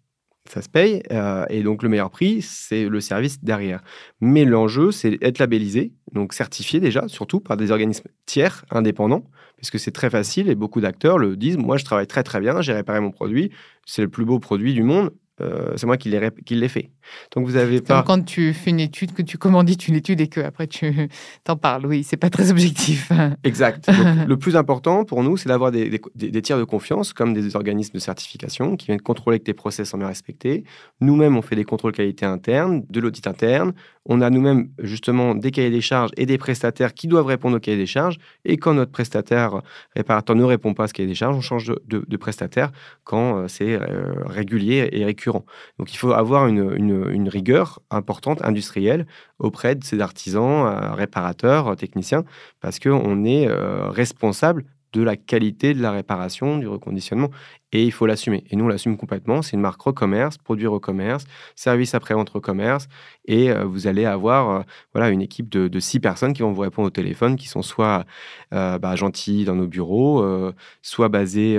Ça 0.49 0.63
se 0.63 0.69
paye. 0.69 1.03
euh, 1.13 1.45
et 1.51 1.63
donc, 1.63 1.83
le 1.83 1.89
meilleur 1.89 2.11
prix, 2.11 2.41
c'est 2.41 2.89
le 2.89 3.01
service 3.01 3.43
derrière. 3.43 3.83
Mais 4.21 4.45
l'enjeu, 4.45 4.93
c'est 4.93 5.19
être 5.23 5.39
labellisé, 5.39 5.93
donc 6.13 6.33
certifié 6.33 6.81
déjà, 6.81 7.07
surtout 7.09 7.41
par 7.41 7.57
des 7.57 7.71
organismes 7.71 8.09
tiers, 8.25 8.65
indépendants, 8.71 9.25
parce 9.59 9.71
que 9.71 9.79
c'est 9.79 9.91
très 9.91 10.09
facile 10.09 10.49
et 10.49 10.55
beaucoup 10.55 10.81
d'acteurs 10.81 11.19
le 11.19 11.37
disent. 11.37 11.59
Moi, 11.59 11.77
je 11.77 11.85
travaille 11.85 12.07
très, 12.07 12.23
très 12.23 12.41
bien, 12.41 12.63
j'ai 12.63 12.73
réparé 12.73 13.01
mon 13.01 13.11
produit, 13.11 13.51
c'est 13.85 14.03
le 14.03 14.09
plus 14.09 14.25
beau 14.25 14.39
produit 14.39 14.73
du 14.73 14.83
monde. 14.83 15.11
Euh, 15.41 15.77
c'est 15.77 15.87
moi 15.87 15.97
qui 15.97 16.09
l'ai 16.11 16.19
rép- 16.19 16.43
qui 16.45 16.55
l'ai 16.57 16.69
fait. 16.69 16.91
Donc 17.35 17.47
vous 17.47 17.57
avez 17.57 17.77
Comme 17.79 17.87
pas. 17.87 18.03
quand 18.03 18.25
tu 18.25 18.53
fais 18.53 18.71
une 18.71 18.81
étude, 18.81 19.13
que 19.13 19.23
tu 19.23 19.39
commandites 19.39 19.89
une 19.89 19.95
étude 19.95 20.21
et 20.21 20.29
que 20.29 20.41
après 20.41 20.67
tu 20.67 21.09
t'en 21.45 21.57
parles. 21.57 21.87
Oui, 21.87 22.05
c'est 22.05 22.17
pas 22.17 22.31
très 22.31 22.51
objectif. 22.51 23.11
Exact. 23.45 23.87
Donc, 23.91 24.27
le 24.29 24.37
plus 24.37 24.57
important 24.57 25.05
pour 25.05 25.23
nous, 25.23 25.37
c'est 25.37 25.49
d'avoir 25.49 25.71
des, 25.71 25.89
des- 26.15 26.31
des 26.31 26.43
tiers 26.43 26.59
de 26.59 26.65
confiance, 26.65 27.13
comme 27.13 27.35
des 27.35 27.57
organismes 27.57 27.95
de 27.95 27.99
certification, 28.01 28.77
qui 28.77 28.87
viennent 28.87 29.01
contrôler 29.01 29.39
que 29.39 29.45
tes 29.45 29.55
process 29.55 29.89
sont 29.91 29.99
bien 29.99 30.07
respectés. 30.09 30.65
Nous-mêmes, 31.01 31.37
on 31.37 31.43
fait 31.43 31.57
des 31.57 31.65
contrôles 31.65 31.93
qualité 31.93 32.27
internes, 32.27 32.83
de 32.89 33.01
l'audit 33.01 33.27
interne. 33.27 33.73
On 34.11 34.23
a 34.23 34.31
nous-mêmes, 34.31 34.71
justement, 34.83 35.35
des 35.35 35.51
cahiers 35.51 35.71
des 35.71 35.83
charges 35.83 36.11
et 36.17 36.25
des 36.25 36.39
prestataires 36.39 36.95
qui 36.95 37.09
doivent 37.09 37.27
répondre 37.27 37.57
aux 37.57 37.61
cahiers 37.61 37.77
des 37.77 37.85
charges. 37.87 38.17
Et 38.47 38.57
quand 38.57 38.73
notre 38.73 38.91
prestataire 38.91 39.61
réparateur 39.95 40.35
ne 40.35 40.45
répond 40.45 40.73
pas 40.73 40.85
à 40.85 40.89
ce 40.89 40.95
cahier 40.95 41.09
des 41.09 41.15
charges, 41.15 41.37
on 41.37 41.41
change 41.43 41.67
de, 41.67 41.83
de- 41.87 42.05
de 42.09 42.17
prestataire 42.17 42.71
quand 43.05 43.37
euh, 43.39 43.49
c'est 43.49 43.73
euh, 43.75 44.13
régulier 44.25 44.89
et 44.93 45.05
récurrent. 45.05 45.45
Donc, 45.79 45.93
il 45.93 45.97
faut 45.99 46.13
avoir 46.13 46.47
une, 46.47 46.73
une- 46.77 46.98
une 47.11 47.29
rigueur 47.29 47.81
importante, 47.91 48.43
industrielle, 48.45 49.07
auprès 49.39 49.75
de 49.75 49.85
ces 49.85 50.01
artisans, 50.01 50.67
euh, 50.67 50.93
réparateurs, 50.93 51.77
techniciens, 51.77 52.25
parce 52.61 52.79
qu'on 52.79 53.25
est 53.25 53.47
euh, 53.49 53.89
responsable 53.89 54.65
de 54.93 55.03
la 55.03 55.17
qualité 55.17 55.75
de 55.75 55.83
la 55.83 55.91
réparation, 55.93 56.59
du 56.59 56.67
reconditionnement, 56.69 57.31
et 57.73 57.85
il 57.85 57.93
faut 57.93 58.07
l'assumer. 58.07 58.45
Et 58.49 58.57
nous, 58.57 58.65
on 58.65 58.69
l'assume 58.69 58.97
complètement. 58.97 59.43
C'est 59.43 59.53
une 59.55 59.61
marque 59.61 59.83
recommerce, 59.83 60.39
produit 60.39 60.67
recommerce, 60.67 61.25
service 61.55 61.95
après-vente 61.95 62.31
recommerce, 62.31 62.89
et 63.27 63.51
euh, 63.51 63.65
vous 63.65 63.87
allez 63.87 64.07
avoir 64.07 64.51
euh, 64.51 64.63
voilà, 64.95 65.11
une 65.11 65.21
équipe 65.21 65.51
de, 65.51 65.69
de 65.69 65.81
six 65.81 66.01
personnes 66.01 66.33
qui 66.33 66.41
vont 66.41 66.53
vous 66.53 66.63
répondre 66.63 66.87
au 66.89 66.91
téléphone, 66.91 67.37
qui 67.37 67.47
sont 67.49 67.61
soit 67.61 68.07
euh, 68.55 68.79
bah, 68.79 68.97
gentilles 68.97 69.45
dans 69.45 69.55
nos 69.55 69.67
bureaux, 69.67 70.23
euh, 70.23 70.53
soit 70.81 71.09
basées 71.11 71.59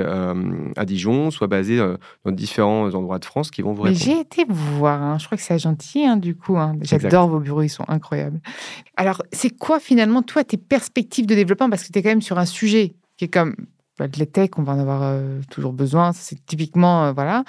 à 0.76 0.86
Dijon, 0.86 1.30
soit 1.30 1.48
basées 1.48 1.80
dans 2.26 2.32
différents 2.32 2.94
endroits 2.96 3.20
de 3.20 3.26
France, 3.26 3.52
qui 3.52 3.62
vont 3.62 3.74
vous 3.74 3.84
répondre. 3.84 4.04
j'ai 4.04 4.20
été 4.20 4.46
vous 4.50 4.78
voir. 4.78 5.02
hein. 5.02 5.18
Je 5.20 5.26
crois 5.26 5.38
que 5.38 5.44
c'est 5.44 5.60
gentil, 5.60 6.06
hein, 6.06 6.18
du 6.18 6.36
coup. 6.36 6.58
hein. 6.58 6.76
J'adore 6.82 7.28
vos 7.28 7.40
bureaux, 7.40 7.62
ils 7.62 7.70
sont 7.70 7.86
incroyables. 7.88 8.40
Alors, 8.98 9.22
c'est 9.32 9.52
quoi 9.56 9.80
finalement, 9.80 10.24
toi, 10.24 10.44
tes 10.44 10.58
perspectives 10.58 11.26
de 11.28 11.36
développement? 11.36 11.70
Parce 11.70 11.84
que 11.84 11.92
tu 11.92 12.00
es 12.00 12.02
quand 12.02 12.10
même 12.10 12.22
sur 12.22 12.38
un 12.40 12.46
sujet 12.46 12.94
qui 13.20 13.26
est 13.26 13.28
comme 13.30 13.54
bah, 13.98 14.08
de 14.08 14.18
la 14.18 14.26
tech, 14.26 14.52
on 14.56 14.64
va 14.64 14.74
en 14.74 14.80
avoir 14.80 15.02
euh, 15.04 15.42
toujours 15.52 15.74
besoin. 15.74 16.14
C'est 16.14 16.44
typiquement, 16.46 17.04
euh, 17.04 17.12
voilà. 17.12 17.44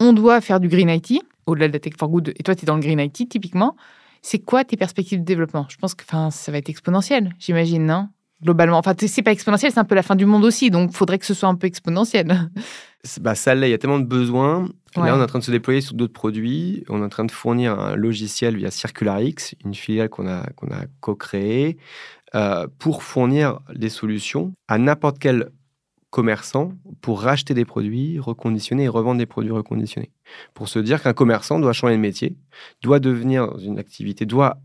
On 0.00 0.14
doit 0.14 0.40
faire 0.40 0.58
du 0.58 0.68
green 0.68 0.88
IT, 0.88 1.22
au-delà 1.44 1.68
de 1.68 1.74
la 1.74 1.78
tech 1.78 1.92
for 1.98 2.08
good. 2.08 2.32
Et 2.36 2.42
toi, 2.42 2.54
tu 2.54 2.62
es 2.62 2.66
dans 2.66 2.76
le 2.76 2.80
green 2.80 2.98
IT, 2.98 3.28
typiquement. 3.28 3.76
C'est 4.22 4.38
quoi 4.38 4.64
tes 4.64 4.78
perspectives 4.78 5.20
de 5.20 5.24
développement? 5.24 5.66
Je 5.68 5.76
pense 5.76 5.94
que 5.94 6.04
ça 6.08 6.50
va 6.52 6.58
être 6.58 6.70
exponentiel, 6.70 7.34
j'imagine, 7.38 7.84
non? 7.84 8.08
Globalement. 8.42 8.78
Enfin, 8.78 8.94
c'est 8.98 9.22
pas 9.22 9.32
exponentiel, 9.32 9.70
c'est 9.70 9.78
un 9.78 9.84
peu 9.84 9.94
la 9.94 10.02
fin 10.02 10.16
du 10.16 10.24
monde 10.24 10.44
aussi. 10.44 10.70
Donc, 10.70 10.90
il 10.92 10.96
faudrait 10.96 11.18
que 11.18 11.26
ce 11.26 11.34
soit 11.34 11.48
un 11.48 11.54
peu 11.54 11.66
exponentiel. 11.66 12.50
Bah, 13.20 13.36
ça 13.36 13.54
l'est, 13.54 13.68
il 13.68 13.70
y 13.70 13.74
a 13.74 13.78
tellement 13.78 14.00
de 14.00 14.04
besoins. 14.04 14.62
Ouais. 14.96 15.06
Là, 15.06 15.14
on 15.14 15.20
est 15.20 15.22
en 15.22 15.26
train 15.26 15.38
de 15.38 15.44
se 15.44 15.52
déployer 15.52 15.80
sur 15.80 15.94
d'autres 15.94 16.12
produits. 16.12 16.82
On 16.88 17.02
est 17.02 17.04
en 17.04 17.08
train 17.08 17.24
de 17.24 17.30
fournir 17.30 17.78
un 17.78 17.94
logiciel 17.94 18.56
via 18.56 18.72
CircularX, 18.72 19.54
une 19.64 19.74
filiale 19.74 20.08
qu'on 20.08 20.26
a, 20.26 20.44
qu'on 20.56 20.72
a 20.72 20.86
co-créée, 21.00 21.76
euh, 22.34 22.66
pour 22.78 23.02
fournir 23.02 23.60
des 23.74 23.88
solutions 23.88 24.52
à 24.68 24.78
n'importe 24.78 25.18
quel 25.18 25.50
commerçant 26.10 26.72
pour 27.00 27.20
racheter 27.20 27.54
des 27.54 27.64
produits 27.64 28.18
reconditionnés 28.18 28.84
et 28.84 28.88
revendre 28.88 29.18
des 29.18 29.26
produits 29.26 29.52
reconditionnés. 29.52 30.10
Pour 30.54 30.68
se 30.68 30.78
dire 30.78 31.02
qu'un 31.02 31.12
commerçant 31.12 31.60
doit 31.60 31.72
changer 31.72 31.94
de 31.94 32.00
métier, 32.00 32.36
doit 32.82 33.00
devenir 33.00 33.46
dans 33.48 33.58
une 33.58 33.78
activité, 33.78 34.26
doit 34.26 34.58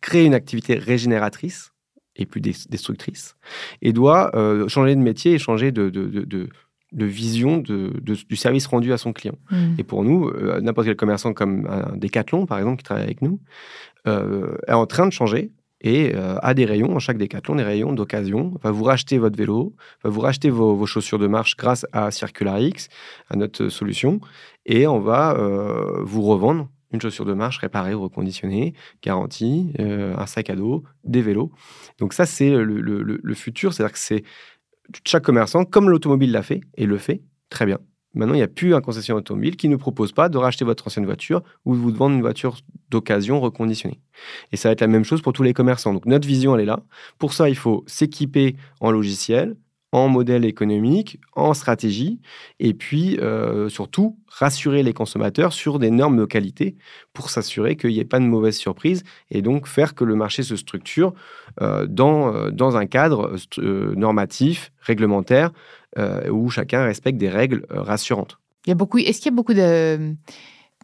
créer 0.00 0.24
une 0.24 0.34
activité 0.34 0.74
régénératrice 0.74 1.72
et 2.16 2.26
plus 2.26 2.40
destructrice, 2.40 3.36
et 3.80 3.92
doit 3.92 4.30
changer 4.68 4.94
de 4.94 5.00
métier 5.00 5.32
et 5.32 5.38
changer 5.38 5.72
de, 5.72 5.88
de 5.90 7.04
vision 7.04 7.58
du 7.58 8.36
service 8.36 8.66
rendu 8.66 8.92
à 8.92 8.98
son 8.98 9.12
client. 9.12 9.38
Mmh. 9.50 9.74
Et 9.78 9.82
pour 9.82 10.04
nous, 10.04 10.30
n'importe 10.60 10.86
quel 10.86 10.96
commerçant 10.96 11.32
comme 11.32 11.66
un 11.66 11.96
Decathlon, 11.96 12.46
par 12.46 12.58
exemple, 12.58 12.76
qui 12.76 12.84
travaille 12.84 13.04
avec 13.04 13.22
nous, 13.22 13.40
est 14.06 14.72
en 14.72 14.86
train 14.86 15.06
de 15.06 15.12
changer 15.12 15.50
et 15.82 16.14
euh, 16.14 16.36
a 16.40 16.54
des 16.54 16.64
rayons, 16.64 16.94
en 16.94 16.98
chaque 16.98 17.18
décathlon, 17.18 17.56
des 17.56 17.64
rayons 17.64 17.92
d'occasion. 17.92 18.54
Va 18.62 18.70
vous 18.70 18.84
racheter 18.84 19.18
votre 19.18 19.36
vélo, 19.36 19.74
va 20.02 20.10
vous 20.10 20.20
racheter 20.20 20.48
vos, 20.48 20.86
chaussures 20.86 21.18
de 21.18 21.26
marche 21.26 21.56
grâce 21.56 21.84
à 21.92 22.10
CircularX, 22.10 22.88
à 23.28 23.36
notre 23.36 23.68
solution, 23.68 24.20
et 24.64 24.86
on 24.86 25.00
va 25.00 25.36
euh, 25.36 26.02
vous 26.02 26.22
revendre 26.22 26.68
une 26.92 27.00
chaussure 27.00 27.24
de 27.24 27.32
marche 27.32 27.58
réparée 27.58 27.94
ou 27.94 28.02
reconditionnée, 28.02 28.74
garantie, 29.02 29.72
euh, 29.80 30.14
un 30.16 30.26
sac 30.26 30.50
à 30.50 30.56
dos, 30.56 30.84
des 31.04 31.22
vélos. 31.22 31.50
Donc 31.98 32.12
ça, 32.12 32.26
c'est 32.26 32.50
le, 32.50 32.80
le 32.80 33.34
futur, 33.34 33.72
c'est-à-dire 33.72 33.92
que 33.92 33.98
c'est 33.98 34.24
chaque 35.06 35.24
commerçant, 35.24 35.64
comme 35.64 35.88
l'automobile 35.88 36.32
l'a 36.32 36.42
fait, 36.42 36.60
et 36.76 36.86
le 36.86 36.98
fait, 36.98 37.22
très 37.48 37.64
bien, 37.64 37.78
Maintenant, 38.14 38.34
il 38.34 38.38
n'y 38.38 38.42
a 38.42 38.48
plus 38.48 38.74
un 38.74 38.80
concessionnaire 38.80 39.20
automobile 39.20 39.56
qui 39.56 39.68
ne 39.68 39.76
propose 39.76 40.12
pas 40.12 40.28
de 40.28 40.36
racheter 40.36 40.64
votre 40.64 40.86
ancienne 40.86 41.06
voiture 41.06 41.42
ou 41.64 41.74
de 41.74 41.80
vous 41.80 41.92
vendre 41.92 42.14
une 42.14 42.20
voiture 42.20 42.58
d'occasion 42.90 43.40
reconditionnée. 43.40 44.00
Et 44.52 44.56
ça 44.56 44.68
va 44.68 44.72
être 44.72 44.82
la 44.82 44.86
même 44.86 45.04
chose 45.04 45.22
pour 45.22 45.32
tous 45.32 45.42
les 45.42 45.54
commerçants. 45.54 45.94
Donc 45.94 46.06
notre 46.06 46.26
vision, 46.26 46.54
elle 46.54 46.62
est 46.62 46.66
là. 46.66 46.80
Pour 47.18 47.32
ça, 47.32 47.48
il 47.48 47.56
faut 47.56 47.84
s'équiper 47.86 48.56
en 48.80 48.90
logiciel, 48.90 49.56
en 49.92 50.08
modèle 50.08 50.46
économique, 50.46 51.20
en 51.34 51.52
stratégie, 51.52 52.18
et 52.58 52.72
puis 52.72 53.18
euh, 53.20 53.68
surtout 53.68 54.18
rassurer 54.26 54.82
les 54.82 54.94
consommateurs 54.94 55.52
sur 55.52 55.78
des 55.78 55.90
normes 55.90 56.16
de 56.16 56.24
qualité 56.24 56.76
pour 57.12 57.28
s'assurer 57.28 57.76
qu'il 57.76 57.90
n'y 57.90 58.00
ait 58.00 58.04
pas 58.06 58.18
de 58.18 58.24
mauvaises 58.24 58.56
surprises 58.56 59.04
et 59.30 59.42
donc 59.42 59.66
faire 59.66 59.94
que 59.94 60.04
le 60.04 60.14
marché 60.14 60.42
se 60.42 60.56
structure 60.56 61.12
euh, 61.60 61.86
dans, 61.86 62.34
euh, 62.34 62.50
dans 62.50 62.78
un 62.78 62.86
cadre 62.86 63.36
normatif, 63.58 64.72
réglementaire, 64.80 65.50
où 66.30 66.48
chacun 66.48 66.84
respecte 66.84 67.18
des 67.18 67.28
règles 67.28 67.66
rassurantes. 67.68 68.38
Il 68.64 68.70
y 68.70 68.72
a 68.72 68.74
beaucoup. 68.74 68.96
Est-ce 68.96 69.18
qu'il 69.20 69.30
y 69.30 69.34
a 69.34 69.36
beaucoup 69.36 69.52
de 69.52 70.14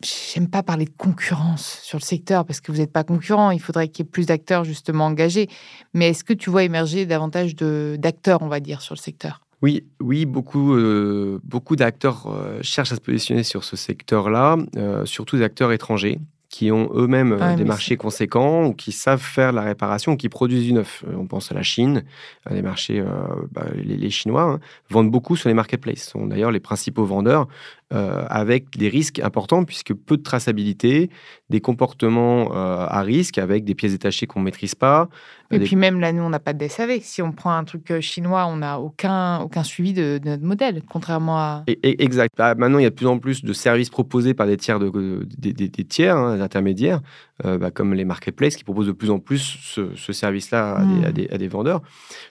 J'aime 0.03 0.49
pas 0.49 0.63
parler 0.63 0.85
de 0.85 0.93
concurrence 0.97 1.81
sur 1.83 1.99
le 1.99 2.05
secteur 2.05 2.45
parce 2.45 2.61
que 2.61 2.71
vous 2.71 2.79
n'êtes 2.79 2.93
pas 2.93 3.05
concurrent. 3.05 3.51
Il 3.51 3.61
faudrait 3.61 3.89
qu'il 3.89 4.05
y 4.05 4.09
ait 4.09 4.11
plus 4.11 4.27
d'acteurs 4.27 4.65
justement 4.65 5.07
engagés. 5.07 5.49
Mais 5.95 6.09
est-ce 6.09 6.25
que 6.25 6.33
tu 6.33 6.51
vois 6.51 6.63
émerger 6.63 7.07
davantage 7.07 7.55
d'acteurs, 7.57 8.43
on 8.43 8.49
va 8.49 8.61
dire, 8.61 8.81
sur 8.81 8.95
le 8.95 9.01
secteur? 9.01 9.41
Oui, 9.61 9.85
oui, 10.01 10.25
beaucoup, 10.25 10.75
euh, 10.75 11.41
beaucoup 11.43 11.75
d'acteurs 11.75 12.27
euh, 12.29 12.61
cherchent 12.63 12.93
à 12.93 12.97
se 12.97 13.01
positionner 13.01 13.43
sur 13.43 13.65
ce 13.65 13.77
secteur-là, 13.77 14.57
euh, 14.77 15.05
surtout 15.05 15.37
des 15.37 15.43
acteurs 15.43 15.73
étrangers 15.73 16.21
qui 16.49 16.73
ont 16.73 16.89
eux-mêmes 16.95 17.39
des 17.59 17.65
marchés 17.65 17.99
conséquents 17.99 18.65
ou 18.65 18.73
qui 18.73 18.91
savent 18.91 19.21
faire 19.21 19.53
la 19.53 19.61
réparation, 19.61 20.13
ou 20.13 20.17
qui 20.17 20.31
produisent 20.31 20.65
du 20.65 20.73
neuf. 20.73 21.05
On 21.15 21.27
pense 21.27 21.53
à 21.53 21.55
la 21.55 21.63
Chine, 21.63 22.05
les 22.51 22.63
marchés, 22.63 23.05
bah, 23.53 23.67
les, 23.75 24.09
Chinois 24.09 24.43
hein, 24.43 24.61
vendent 24.89 25.11
beaucoup 25.11 25.37
sur 25.37 25.51
les 25.51 25.55
marketplaces. 25.55 26.05
Ce 26.05 26.11
sont 26.13 26.27
d'ailleurs 26.27 26.51
les 26.51 26.59
principaux 26.59 27.05
vendeurs 27.05 27.49
euh, 27.95 28.27
avec 28.29 28.77
des 28.77 28.91
risques 28.91 29.19
importants 29.21 29.65
puisque 29.65 29.95
peu 29.95 30.19
de 30.19 30.23
traçabilité, 30.23 31.09
des 31.49 31.63
comportements 31.63 32.55
euh, 32.55 32.85
à 32.87 33.01
risque 33.01 33.39
avec 33.39 33.65
des 33.65 33.75
pièces 33.75 33.93
détachées 33.93 34.27
qu'on 34.27 34.41
ne 34.41 34.45
maîtrise 34.45 34.75
pas. 34.75 35.09
Euh, 35.55 35.57
Et 35.57 35.61
puis 35.61 35.75
même 35.75 35.99
là, 35.99 36.13
nous, 36.13 36.23
on 36.23 36.29
n'a 36.29 36.39
pas 36.39 36.53
de 36.53 36.69
SAV. 36.69 37.01
Si 37.01 37.23
on 37.23 37.33
prend 37.33 37.51
un 37.51 37.65
truc 37.65 38.01
chinois, 38.01 38.45
on 38.45 38.57
n'a 38.57 38.79
aucun, 38.79 39.39
aucun 39.39 39.63
suivi 39.63 39.95
de, 39.95 40.21
notre 40.23 40.43
modèle, 40.43 40.83
contrairement 40.87 41.39
à... 41.39 41.65
exact. 41.83 42.35
Bah, 42.37 42.55
maintenant, 42.55 42.79
il 42.79 42.83
y 42.83 42.87
a 42.87 42.91
de 42.91 42.95
plus 42.95 43.07
en 43.07 43.19
plus 43.19 43.43
de 43.43 43.53
services 43.55 43.89
proposés 43.89 44.35
par 44.35 44.47
des 44.47 44.59
tiers, 44.59 44.79
de, 44.79 45.27
des, 45.39 45.85
tiers 45.85 46.15
hein, 46.15 46.37
des 46.37 46.43
intermédiaires, 46.43 47.01
bah, 47.43 47.71
comme 47.71 47.95
les 47.95 48.05
marketplaces 48.05 48.57
qui 48.57 48.65
proposent 48.65 48.89
de 48.89 48.93
plus 48.93 49.09
en 49.09 49.19
plus 49.19 49.57
ce, 49.63 50.13
service-là 50.13 50.75
à, 50.75 50.85
hmm. 50.85 51.05
à, 51.31 51.39
des 51.39 51.49
vendeurs. 51.49 51.81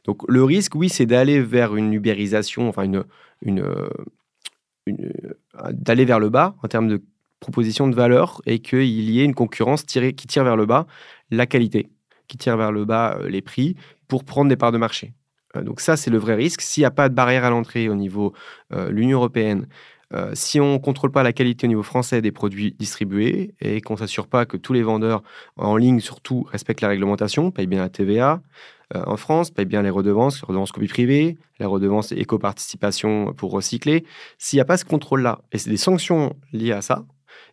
Donc 0.05 0.21
le 0.27 0.43
risque, 0.43 0.75
oui, 0.75 0.89
c'est 0.89 1.07
d'aller 1.07 1.41
vers 1.41 1.75
une 1.75 1.93
ubérisation, 1.93 2.69
enfin 2.69 2.83
une, 2.83 3.03
une, 3.41 3.63
d'aller 5.71 6.05
vers 6.05 6.19
le 6.19 6.29
bas 6.29 6.55
en 6.63 6.67
termes 6.67 6.87
de 6.87 7.01
proposition 7.39 7.87
de 7.87 7.95
valeur 7.95 8.41
et 8.45 8.59
qu'il 8.59 9.09
y 9.09 9.19
ait 9.21 9.25
une 9.25 9.35
concurrence 9.35 9.83
qui 9.83 10.13
tire 10.27 10.43
vers 10.43 10.55
le 10.55 10.65
bas 10.65 10.87
la 11.31 11.45
qualité, 11.45 11.89
qui 12.27 12.37
tire 12.37 12.57
vers 12.57 12.71
le 12.71 12.85
bas 12.85 13.17
euh, 13.19 13.29
les 13.29 13.41
prix 13.41 13.75
pour 14.07 14.23
prendre 14.23 14.49
des 14.49 14.55
parts 14.55 14.71
de 14.71 14.77
marché. 14.77 15.13
Euh, 15.55 15.61
donc 15.61 15.81
ça, 15.81 15.97
c'est 15.97 16.09
le 16.09 16.17
vrai 16.17 16.35
risque. 16.35 16.61
S'il 16.61 16.81
n'y 16.81 16.85
a 16.85 16.91
pas 16.91 17.09
de 17.09 17.13
barrière 17.13 17.43
à 17.43 17.49
l'entrée 17.49 17.89
au 17.89 17.95
niveau 17.95 18.33
de 18.71 18.77
euh, 18.77 18.91
l'Union 18.91 19.17
européenne, 19.17 19.67
si 20.35 20.61
on 20.61 20.75
ne 20.75 20.77
contrôle 20.77 21.11
pas 21.11 21.21
la 21.21 21.33
qualité 21.33 21.67
au 21.67 21.67
niveau 21.67 21.83
français 21.83 22.21
des 22.21 22.31
produits 22.31 22.73
distribués 22.79 23.55
et 23.59 23.81
qu'on 23.81 23.95
ne 23.95 23.99
s'assure 23.99 24.27
pas 24.27 24.45
que 24.45 24.55
tous 24.55 24.71
les 24.71 24.81
vendeurs 24.81 25.21
en 25.57 25.75
ligne, 25.75 25.99
surtout, 25.99 26.47
respectent 26.49 26.79
la 26.79 26.87
réglementation, 26.87 27.51
payent 27.51 27.67
bien 27.67 27.81
la 27.81 27.89
TVA, 27.89 28.41
euh, 28.95 29.03
en 29.05 29.17
France 29.17 29.51
payent 29.51 29.65
bien 29.65 29.81
les 29.81 29.89
redevances, 29.89 30.41
les 30.41 30.47
redevances 30.47 30.71
copie 30.71 30.87
privée, 30.87 31.37
la 31.59 31.67
redevance 31.67 32.11
éco-participation 32.11 33.33
pour 33.33 33.51
recycler. 33.51 34.05
S'il 34.37 34.57
n'y 34.57 34.61
a 34.61 34.65
pas 34.65 34.77
ce 34.77 34.85
contrôle-là, 34.85 35.41
et 35.51 35.57
c'est 35.57 35.69
des 35.69 35.77
sanctions 35.77 36.35
liées 36.53 36.71
à 36.71 36.81
ça, 36.81 37.05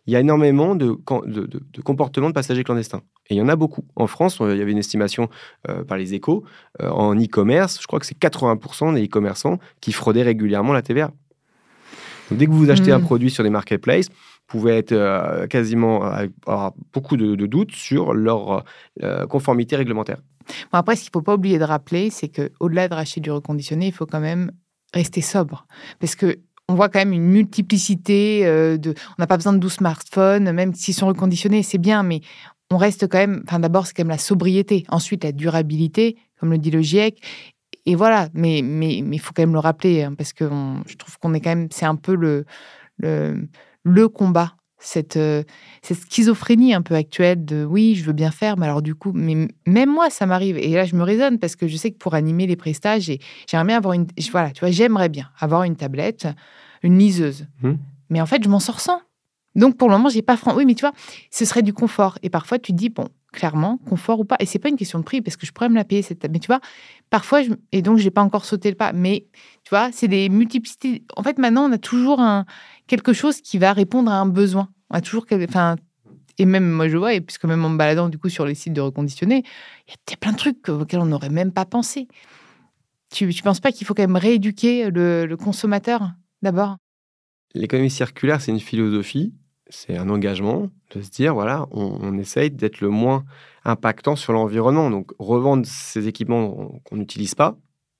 il 0.07 0.13
y 0.13 0.15
a 0.15 0.19
énormément 0.19 0.75
de, 0.75 0.97
de, 1.25 1.81
comportements 1.81 2.29
de 2.29 2.33
passagers 2.33 2.63
clandestins. 2.63 3.01
Et 3.29 3.35
il 3.35 3.37
y 3.37 3.41
en 3.41 3.49
a 3.49 3.55
beaucoup. 3.55 3.85
En 3.95 4.07
France, 4.07 4.37
il 4.39 4.55
y 4.55 4.61
avait 4.61 4.71
une 4.71 4.77
estimation 4.77 5.29
euh, 5.67 5.83
par 5.83 5.97
les 5.97 6.13
échos, 6.13 6.43
euh, 6.81 6.89
en 6.89 7.15
e-commerce, 7.15 7.79
je 7.81 7.87
crois 7.87 7.99
que 7.99 8.05
c'est 8.05 8.17
80% 8.17 8.93
des 8.93 9.05
e-commerçants 9.05 9.59
qui 9.81 9.91
fraudaient 9.91 10.23
régulièrement 10.23 10.73
la 10.73 10.83
TVA. 10.83 11.11
dès 12.31 12.45
que 12.45 12.51
vous 12.51 12.69
achetez 12.69 12.91
un 12.91 12.99
mmh. 12.99 13.03
produit 13.03 13.31
sur 13.31 13.43
des 13.43 13.49
marketplaces, 13.49 14.09
vous 14.09 14.59
pouvez 14.59 14.77
être 14.77 15.47
quasiment 15.47 16.03
avoir 16.45 16.73
beaucoup 16.93 17.17
de, 17.17 17.35
doutes 17.47 17.71
sur 17.71 18.13
leur 18.13 18.63
conformité 19.27 19.75
réglementaire. 19.75 20.19
Bon, 20.71 20.79
après, 20.79 20.95
ce 20.95 21.01
qu'il 21.01 21.09
ne 21.09 21.19
faut 21.19 21.21
pas 21.21 21.35
oublier 21.35 21.59
de 21.59 21.63
rappeler, 21.63 22.09
c'est 22.09 22.29
qu'au-delà 22.29 22.87
de 22.87 22.93
racheter 22.93 23.21
du 23.21 23.31
reconditionné, 23.31 23.87
il 23.87 23.93
faut 23.93 24.05
quand 24.05 24.19
même 24.19 24.51
rester 24.93 25.21
sobre. 25.21 25.67
Parce 25.99 26.15
que 26.15 26.39
on 26.67 26.73
voit 26.73 26.89
quand 26.89 26.99
même 26.99 27.13
une 27.13 27.27
multiplicité 27.27 28.45
euh, 28.45 28.77
de. 28.77 28.95
On 29.17 29.21
n'a 29.21 29.27
pas 29.27 29.37
besoin 29.37 29.53
de 29.53 29.59
12 29.59 29.73
smartphones, 29.73 30.51
même 30.51 30.73
s'ils 30.73 30.95
sont 30.95 31.07
reconditionnés, 31.07 31.63
c'est 31.63 31.77
bien, 31.77 32.01
mais 32.01 32.21
on 32.71 32.77
reste 32.77 33.07
quand 33.07 33.19
même. 33.19 33.43
Enfin, 33.47 33.59
d'abord, 33.59 33.85
c'est 33.85 33.93
quand 33.93 34.03
même 34.03 34.09
la 34.09 34.17
sobriété. 34.17 34.83
Ensuite, 34.89 35.23
la 35.23 35.31
durabilité, 35.31 36.17
comme 36.39 36.51
le 36.51 36.57
dit 36.57 36.71
le 36.71 36.81
GIEC. 36.81 37.21
Et 37.85 37.93
voilà, 37.93 38.29
mais 38.33 38.59
il 38.59 38.65
mais, 38.65 39.01
mais 39.03 39.17
faut 39.19 39.31
quand 39.35 39.43
même 39.43 39.53
le 39.53 39.59
rappeler, 39.59 40.03
hein, 40.03 40.15
parce 40.15 40.33
que 40.33 40.49
je 40.87 40.95
trouve 40.95 41.17
qu'on 41.19 41.35
est 41.35 41.41
quand 41.41 41.51
même. 41.51 41.67
C'est 41.71 41.85
un 41.85 41.95
peu 41.95 42.15
le, 42.15 42.45
le, 42.97 43.47
le 43.83 44.07
combat 44.07 44.54
cette, 44.77 45.17
euh, 45.17 45.43
cette 45.81 45.99
schizophrénie 45.99 46.73
un 46.73 46.81
peu 46.81 46.95
actuelle 46.95 47.43
de 47.45 47.65
oui, 47.65 47.95
je 47.95 48.03
veux 48.03 48.13
bien 48.13 48.31
faire, 48.31 48.57
mais 48.57 48.65
alors 48.65 48.81
du 48.81 48.95
coup, 48.95 49.11
mais 49.13 49.47
même 49.65 49.89
moi, 49.89 50.09
ça 50.09 50.25
m'arrive. 50.25 50.57
Et 50.57 50.69
là, 50.69 50.85
je 50.85 50.95
me 50.95 51.03
raisonne 51.03 51.39
parce 51.39 51.55
que 51.55 51.67
je 51.67 51.77
sais 51.77 51.91
que 51.91 51.97
pour 51.97 52.13
animer 52.13 52.47
les 52.47 52.55
prestages, 52.55 53.11
j'aimerais 53.49 53.65
bien 53.65 53.77
avoir 53.77 53.93
une. 53.93 54.07
Voilà, 54.31 54.51
tu 54.51 54.59
vois, 54.59 54.71
j'aimerais 54.71 55.09
bien 55.09 55.29
avoir 55.39 55.63
une 55.63 55.75
tablette, 55.75 56.27
une 56.83 56.97
liseuse. 56.97 57.47
Mmh. 57.61 57.73
Mais 58.09 58.21
en 58.21 58.25
fait, 58.25 58.43
je 58.43 58.49
m'en 58.49 58.59
sors 58.59 58.79
sans. 58.79 59.01
Donc 59.55 59.77
pour 59.77 59.89
le 59.89 59.95
moment, 59.95 60.09
j'ai 60.09 60.21
pas 60.21 60.37
franc. 60.37 60.55
Oui, 60.55 60.65
mais 60.65 60.75
tu 60.75 60.81
vois, 60.81 60.93
ce 61.31 61.45
serait 61.45 61.63
du 61.63 61.73
confort. 61.73 62.19
Et 62.23 62.29
parfois, 62.29 62.59
tu 62.59 62.73
te 62.73 62.77
dis 62.77 62.89
bon, 62.89 63.07
clairement, 63.35 63.77
confort 63.87 64.19
ou 64.21 64.25
pas. 64.25 64.37
Et 64.39 64.45
c'est 64.45 64.59
pas 64.59 64.69
une 64.69 64.77
question 64.77 64.97
de 64.97 65.03
prix 65.03 65.21
parce 65.21 65.37
que 65.37 65.45
je 65.45 65.51
pourrais 65.51 65.69
me 65.69 65.75
la 65.75 65.83
payer 65.83 66.01
cette 66.01 66.19
table. 66.19 66.33
Mais 66.33 66.39
tu 66.39 66.47
vois, 66.47 66.61
parfois, 67.09 67.41
et 67.71 67.81
donc 67.81 67.97
j'ai 67.99 68.11
pas 68.11 68.23
encore 68.23 68.45
sauté 68.45 68.69
le 68.69 68.75
pas. 68.75 68.93
Mais 68.93 69.27
tu 69.63 69.69
vois, 69.69 69.91
c'est 69.91 70.07
des 70.07 70.29
multiplicités. 70.29 71.03
En 71.15 71.23
fait, 71.23 71.37
maintenant, 71.37 71.69
on 71.69 71.71
a 71.71 71.77
toujours 71.77 72.21
quelque 72.87 73.13
chose 73.13 73.41
qui 73.41 73.57
va 73.57 73.73
répondre 73.73 74.11
à 74.11 74.15
un 74.15 74.25
besoin. 74.25 74.69
On 74.89 74.95
a 74.95 75.01
toujours, 75.01 75.25
enfin, 75.31 75.75
et 76.37 76.45
même 76.45 76.69
moi 76.69 76.87
je 76.87 76.97
vois, 76.97 77.13
et 77.13 77.21
puisque 77.21 77.45
même 77.45 77.63
en 77.63 77.69
me 77.69 77.77
baladant 77.77 78.09
du 78.09 78.17
coup 78.17 78.29
sur 78.29 78.45
les 78.45 78.55
sites 78.55 78.73
de 78.73 78.81
reconditionnés, 78.81 79.43
il 79.87 79.91
y 80.11 80.13
a 80.13 80.17
plein 80.17 80.31
de 80.31 80.37
trucs 80.37 80.67
auxquels 80.69 80.99
on 80.99 81.05
n'aurait 81.05 81.29
même 81.29 81.51
pas 81.51 81.65
pensé. 81.65 82.07
Tu 83.11 83.25
ne 83.25 83.41
penses 83.41 83.59
pas 83.59 83.71
qu'il 83.71 83.87
faut 83.87 83.93
quand 83.93 84.03
même 84.03 84.17
rééduquer 84.17 84.89
le, 84.89 85.33
consommateur 85.35 86.11
d'abord? 86.41 86.77
L'économie 87.53 87.89
circulaire, 87.89 88.41
c'est 88.41 88.51
une 88.51 88.59
philosophie, 88.59 89.33
c'est 89.69 89.97
un 89.97 90.09
engagement 90.09 90.69
de 90.93 91.01
se 91.01 91.09
dire, 91.09 91.33
voilà, 91.33 91.65
on, 91.71 91.97
on 92.01 92.17
essaye 92.17 92.51
d'être 92.51 92.81
le 92.81 92.89
moins 92.89 93.23
impactant 93.63 94.15
sur 94.15 94.33
l'environnement. 94.33 94.89
Donc, 94.89 95.11
revendre 95.19 95.65
ces 95.65 96.07
équipements 96.07 96.79
qu'on 96.83 96.97
n'utilise 96.97 97.35
pas, 97.35 97.57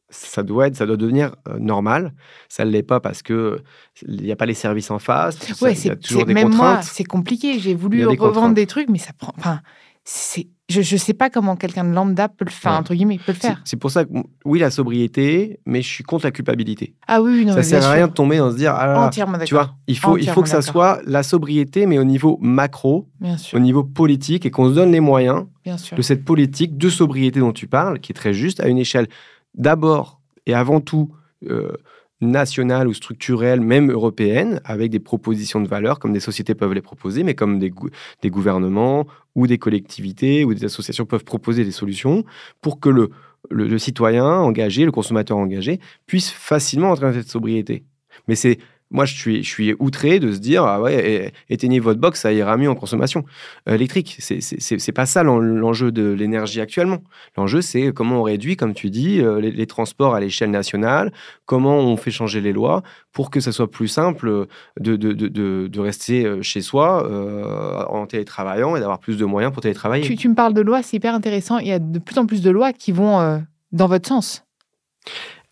ça 0.09 0.43
doit 0.43 0.67
être, 0.67 0.75
ça 0.75 0.85
doit 0.85 0.97
devenir 0.97 1.35
euh, 1.47 1.57
normal. 1.59 2.13
Ça 2.47 2.65
ne 2.65 2.69
l'est 2.69 2.83
pas 2.83 2.99
parce 2.99 3.21
que 3.21 3.61
il 4.07 4.21
n'y 4.21 4.31
a 4.31 4.35
pas 4.35 4.45
les 4.45 4.53
services 4.53 4.91
en 4.91 4.99
face. 4.99 5.37
Ouais, 5.61 5.75
c'est 5.75 5.95
toujours 5.99 6.25
des 6.25 6.33
même 6.33 6.53
moi, 6.53 6.81
c'est 6.83 7.03
compliqué. 7.03 7.59
J'ai 7.59 7.73
voulu 7.73 8.05
revendre 8.05 8.53
des 8.53 8.67
trucs, 8.67 8.89
mais 8.89 8.99
ça 8.99 9.13
prend. 9.13 9.33
Enfin, 9.37 9.61
c'est 10.05 10.47
je 10.67 10.79
ne 10.79 10.99
sais 10.99 11.13
pas 11.13 11.29
comment 11.29 11.55
quelqu'un 11.55 11.83
de 11.83 11.93
lambda 11.93 12.27
peut 12.27 12.45
le 12.45 12.51
faire, 12.51 12.71
entre 12.71 12.95
guillemets, 12.95 13.19
peut 13.23 13.33
le 13.33 13.37
faire. 13.37 13.61
C'est 13.65 13.77
pour 13.77 13.91
ça 13.91 14.03
que, 14.03 14.09
oui, 14.45 14.57
la 14.57 14.71
sobriété, 14.71 15.59
mais 15.67 15.83
je 15.83 15.87
suis 15.87 16.03
contre 16.03 16.25
la 16.25 16.31
culpabilité. 16.31 16.95
Ah 17.07 17.21
oui, 17.21 17.45
non, 17.45 17.53
Ça 17.53 17.61
sert 17.61 17.85
à 17.85 17.91
rien 17.91 18.07
de 18.07 18.13
tomber 18.13 18.37
dans 18.37 18.49
se 18.49 18.55
dire, 18.55 18.73
ah 18.73 18.87
là, 18.87 19.09
tu 19.45 19.53
vois, 19.53 19.75
il 19.85 19.97
faut, 19.97 20.17
il 20.17 20.27
faut 20.27 20.41
que 20.41 20.49
ça 20.49 20.63
soit 20.63 21.01
la 21.05 21.21
sobriété, 21.21 21.85
mais 21.85 21.99
au 21.99 22.03
niveau 22.03 22.39
macro, 22.41 23.07
au 23.53 23.59
niveau 23.59 23.83
politique, 23.83 24.45
et 24.47 24.51
qu'on 24.51 24.69
se 24.69 24.73
donne 24.73 24.91
les 24.91 25.01
moyens 25.01 25.45
de 25.65 26.01
cette 26.01 26.25
politique 26.25 26.77
de 26.77 26.89
sobriété 26.89 27.39
dont 27.39 27.53
tu 27.53 27.67
parles, 27.67 27.99
qui 27.99 28.11
est 28.11 28.15
très 28.15 28.33
juste, 28.33 28.59
à 28.59 28.67
une 28.67 28.79
échelle 28.79 29.07
d'abord 29.53 30.19
et 30.47 30.55
avant 30.55 30.81
tout 30.81 31.11
euh, 31.47 31.73
nationales 32.21 32.87
ou 32.87 32.93
structurelles, 32.93 33.61
même 33.61 33.91
européennes, 33.91 34.61
avec 34.63 34.91
des 34.91 34.99
propositions 34.99 35.61
de 35.61 35.67
valeur, 35.67 35.99
comme 35.99 36.13
des 36.13 36.19
sociétés 36.19 36.55
peuvent 36.55 36.73
les 36.73 36.81
proposer, 36.81 37.23
mais 37.23 37.35
comme 37.35 37.59
des, 37.59 37.71
gouvernements 38.29 39.05
ou 39.35 39.47
des 39.47 39.57
collectivités 39.57 40.45
ou 40.45 40.53
des 40.53 40.65
associations 40.65 41.05
peuvent 41.05 41.25
proposer 41.25 41.65
des 41.65 41.71
solutions 41.71 42.23
pour 42.61 42.79
que 42.79 42.89
le, 42.89 43.09
le, 43.49 43.77
citoyen 43.77 44.25
engagé, 44.25 44.85
le 44.85 44.91
consommateur 44.91 45.37
engagé, 45.37 45.79
puisse 46.05 46.31
facilement 46.31 46.91
entrer 46.91 47.07
dans 47.07 47.13
cette 47.13 47.29
sobriété. 47.29 47.83
Mais 48.27 48.35
c'est 48.35 48.59
moi, 48.95 49.03
je 49.03 49.13
suis, 49.13 49.75
outré 49.77 50.19
de 50.19 50.31
se 50.31 50.39
dire, 50.39 50.63
ah 50.63 50.81
éteignez 51.49 51.81
votre 51.81 51.99
box, 51.99 52.21
ça 52.21 52.31
ira 52.31 52.55
mieux 52.55 52.69
en 52.69 52.75
consommation 52.75 53.25
euh, 53.67 53.75
électrique. 53.75 54.15
C'est, 54.19 54.39
c'est, 54.41 54.91
pas 54.93 55.05
ça 55.05 55.21
l'enjeu 55.21 55.91
de 55.91 56.13
l'énergie 56.13 56.61
actuellement. 56.61 56.99
L'enjeu, 57.35 57.61
c'est 57.61 57.91
comment 57.91 58.21
on 58.21 58.23
réduit, 58.23 58.55
comme 58.55 58.73
tu 58.73 58.89
dis, 58.89 59.19
euh, 59.19 59.41
les, 59.41 59.67
transports 59.67 60.15
à 60.15 60.21
l'échelle 60.21 60.49
nationale, 60.49 61.11
comment 61.45 61.77
on 61.77 61.97
fait 61.97 62.11
changer 62.11 62.39
les 62.39 62.53
lois 62.53 62.83
pour 63.11 63.31
que 63.31 63.41
ça 63.41 63.51
soit 63.51 63.69
plus 63.69 63.89
simple 63.89 64.47
de, 64.79 65.79
rester 65.79 66.25
euh, 66.25 66.41
chez 66.41 66.61
soi 66.61 67.05
en 67.89 68.05
télétravaillant 68.05 68.77
et 68.77 68.79
d'avoir 68.79 68.99
plus 68.99 69.17
de 69.17 69.25
moyens 69.25 69.51
pour 69.51 69.61
télétravailler. 69.61 70.15
Tu 70.15 70.29
me 70.29 70.35
parles 70.35 70.53
de 70.53 70.61
lois, 70.61 70.81
c'est 70.83 70.97
hyper 70.97 71.13
intéressant. 71.13 71.57
Il 71.57 71.67
y 71.67 71.73
a 71.73 71.79
de 71.79 71.99
plus 71.99 72.17
en 72.17 72.25
plus 72.25 72.41
de 72.41 72.49
lois 72.49 72.71
qui 72.71 72.93
vont 72.93 73.43
dans 73.73 73.87
votre 73.87 74.07
sens 74.07 74.45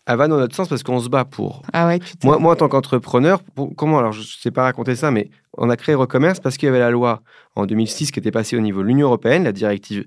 elle 0.06 0.16
va 0.16 0.28
dans 0.28 0.36
notre 0.36 0.54
sens 0.54 0.68
parce 0.68 0.82
qu'on 0.82 1.00
se 1.00 1.08
bat 1.08 1.24
pour. 1.24 1.62
Ah 1.72 1.86
ouais, 1.86 1.98
moi, 2.22 2.38
moi, 2.38 2.52
en 2.52 2.56
tant 2.56 2.68
qu'entrepreneur, 2.68 3.40
comment 3.76 3.98
Alors, 3.98 4.12
je 4.12 4.20
ne 4.20 4.24
sais 4.24 4.50
pas 4.50 4.62
raconter 4.62 4.96
ça, 4.96 5.10
mais 5.10 5.30
on 5.56 5.70
a 5.70 5.76
créé 5.76 5.94
Recommerce 5.94 6.40
parce 6.40 6.56
qu'il 6.56 6.66
y 6.66 6.68
avait 6.68 6.78
la 6.78 6.90
loi 6.90 7.22
en 7.56 7.66
2006 7.66 8.10
qui 8.10 8.18
était 8.18 8.30
passée 8.30 8.56
au 8.56 8.60
niveau 8.60 8.82
de 8.82 8.86
l'Union 8.86 9.06
européenne, 9.06 9.44
la 9.44 9.52
directive 9.52 10.04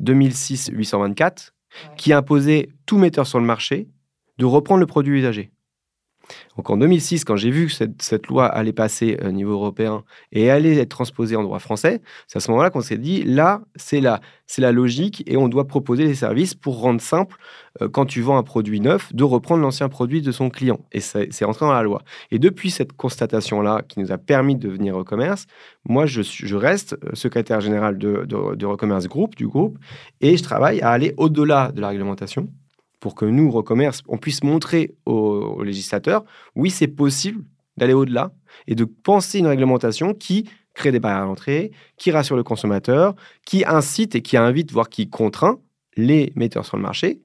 2006-824, 0.00 1.50
qui 1.96 2.12
imposait 2.12 2.68
tout 2.86 2.98
metteur 2.98 3.26
sur 3.26 3.40
le 3.40 3.46
marché 3.46 3.88
de 4.38 4.44
reprendre 4.44 4.80
le 4.80 4.86
produit 4.86 5.18
usagé. 5.18 5.50
Donc 6.56 6.70
en 6.70 6.76
2006, 6.76 7.24
quand 7.24 7.36
j'ai 7.36 7.50
vu 7.50 7.66
que 7.66 7.72
cette, 7.98 8.26
loi 8.26 8.46
allait 8.46 8.72
passer 8.72 9.18
au 9.24 9.30
niveau 9.30 9.52
européen 9.52 10.04
et 10.32 10.50
allait 10.50 10.76
être 10.76 10.88
transposée 10.90 11.36
en 11.36 11.42
droit 11.42 11.58
français, 11.58 12.00
c'est 12.26 12.36
à 12.38 12.40
ce 12.40 12.50
moment-là 12.50 12.70
qu'on 12.70 12.80
s'est 12.80 12.98
dit, 12.98 13.22
là, 13.22 13.62
c'est 13.76 14.00
la, 14.00 14.20
c'est 14.46 14.60
la 14.60 14.72
logique 14.72 15.22
et 15.26 15.36
on 15.36 15.48
doit 15.48 15.66
proposer 15.66 16.06
des 16.06 16.14
services 16.14 16.54
pour 16.54 16.80
rendre 16.80 17.00
simple, 17.00 17.36
euh, 17.80 17.88
quand 17.88 18.04
tu 18.04 18.20
vends 18.20 18.36
un 18.36 18.42
produit 18.42 18.80
neuf, 18.80 19.14
de 19.14 19.24
reprendre 19.24 19.62
l'ancien 19.62 19.88
produit 19.88 20.22
de 20.22 20.32
son 20.32 20.50
client. 20.50 20.80
Et 20.92 21.00
c'est 21.00 21.44
entré 21.44 21.66
dans 21.66 21.72
la 21.72 21.82
loi. 21.82 22.02
Et 22.30 22.38
depuis 22.38 22.70
cette 22.70 22.92
constatation-là, 22.92 23.82
qui 23.88 24.00
nous 24.00 24.12
a 24.12 24.18
permis 24.18 24.56
de 24.56 24.68
devenir 24.68 24.98
e-commerce, 24.98 25.46
moi, 25.88 26.06
je, 26.06 26.54
reste 26.54 26.96
euh, 27.04 27.14
secrétaire 27.14 27.60
général 27.60 27.96
de, 27.96 28.24
de, 28.26 28.54
de 28.54 28.66
e-commerce 28.66 29.06
group, 29.06 29.36
du 29.36 29.46
groupe, 29.46 29.78
et 30.20 30.36
je 30.36 30.42
travaille 30.42 30.80
à 30.80 30.90
aller 30.90 31.14
au-delà 31.16 31.72
de 31.72 31.80
la 31.80 31.88
réglementation 31.88 32.48
pour 33.00 33.14
que 33.14 33.24
nous, 33.24 33.50
Recommerce, 33.50 34.02
on 34.06 34.18
puisse 34.18 34.44
montrer 34.44 34.94
aux, 35.06 35.62
législateurs, 35.62 36.24
oui, 36.54 36.70
c'est 36.70 36.86
possible 36.86 37.44
d'aller 37.76 37.94
au-delà 37.94 38.32
et 38.66 38.74
de 38.74 38.84
penser 38.84 39.38
une 39.38 39.46
réglementation 39.46 40.12
qui 40.14 40.48
crée 40.74 40.92
des 40.92 41.00
barrières 41.00 41.22
à 41.22 41.26
l'entrée, 41.26 41.72
qui 41.96 42.10
rassure 42.10 42.36
le 42.36 42.44
consommateur, 42.44 43.14
qui 43.44 43.64
incite 43.64 44.14
et 44.14 44.22
qui 44.22 44.36
invite, 44.36 44.70
voire 44.70 44.88
qui 44.88 45.08
contraint 45.08 45.58
les 45.96 46.32
metteurs 46.36 46.64
sur 46.64 46.76
le 46.76 46.82
marché, 46.82 47.20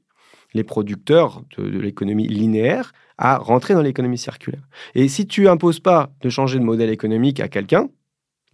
les 0.53 0.63
producteurs 0.63 1.43
de, 1.57 1.63
l'économie 1.63 2.27
linéaire, 2.27 2.93
à 3.17 3.37
rentrer 3.37 3.73
dans 3.73 3.81
l'économie 3.81 4.17
circulaire. 4.17 4.67
Et 4.93 5.07
si 5.07 5.27
tu 5.27 5.47
imposes 5.47 5.79
pas 5.79 6.11
de 6.21 6.29
changer 6.29 6.57
de 6.57 6.63
modèle 6.63 6.89
économique 6.89 7.39
à 7.39 7.47
quelqu'un, 7.47 7.89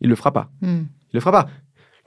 il 0.02 0.10
le 0.10 0.16
fera 0.16 0.32
pas. 0.32 0.52
Hmm. 0.62 0.84
Il 1.14 1.16
le 1.16 1.20
fera 1.20 1.32
pas 1.32 1.50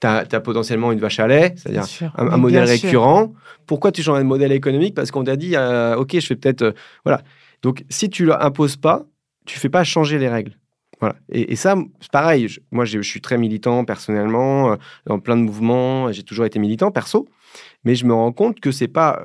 tu 0.04 0.36
as, 0.36 0.40
potentiellement 0.40 0.92
une 0.92 1.00
vache 1.00 1.18
à 1.20 1.26
lait, 1.26 1.54
c'est-à-dire 1.56 2.12
un, 2.16 2.36
modèle 2.36 2.64
récurrent. 2.64 3.32
Pourquoi 3.66 3.92
tu 3.92 4.02
changes 4.02 4.18
de 4.18 4.24
modèle 4.24 4.52
économique? 4.52 4.94
Parce 4.94 5.10
qu'on 5.10 5.24
t'a 5.24 5.36
dit, 5.36 5.56
euh, 5.56 5.96
OK, 5.96 6.10
je 6.14 6.26
fais 6.26 6.36
peut-être. 6.36 6.62
Euh, 6.62 6.72
voilà. 7.04 7.22
Donc, 7.62 7.84
si 7.88 8.10
tu 8.10 8.24
ne 8.24 8.28
l'imposes 8.28 8.76
pas, 8.76 9.06
tu 9.46 9.56
ne 9.56 9.60
fais 9.60 9.70
pas 9.70 9.84
changer 9.84 10.18
les 10.18 10.28
règles. 10.28 10.52
Voilà. 11.00 11.16
Et, 11.30 11.56
ça, 11.56 11.76
c'est 12.00 12.10
pareil. 12.10 12.48
moi, 12.70 12.84
je 12.84 13.00
suis 13.00 13.20
très 13.20 13.38
militant 13.38 13.84
personnellement, 13.84 14.72
euh, 14.72 14.76
dans 15.06 15.18
plein 15.18 15.36
de 15.36 15.42
mouvements. 15.42 16.12
J'ai 16.12 16.22
toujours 16.22 16.44
été 16.44 16.58
militant 16.58 16.90
perso. 16.90 17.26
Mais 17.84 17.94
je 17.94 18.04
me 18.04 18.12
rends 18.12 18.32
compte 18.32 18.60
que 18.60 18.70
c'est 18.70 18.88
pas 18.88 19.22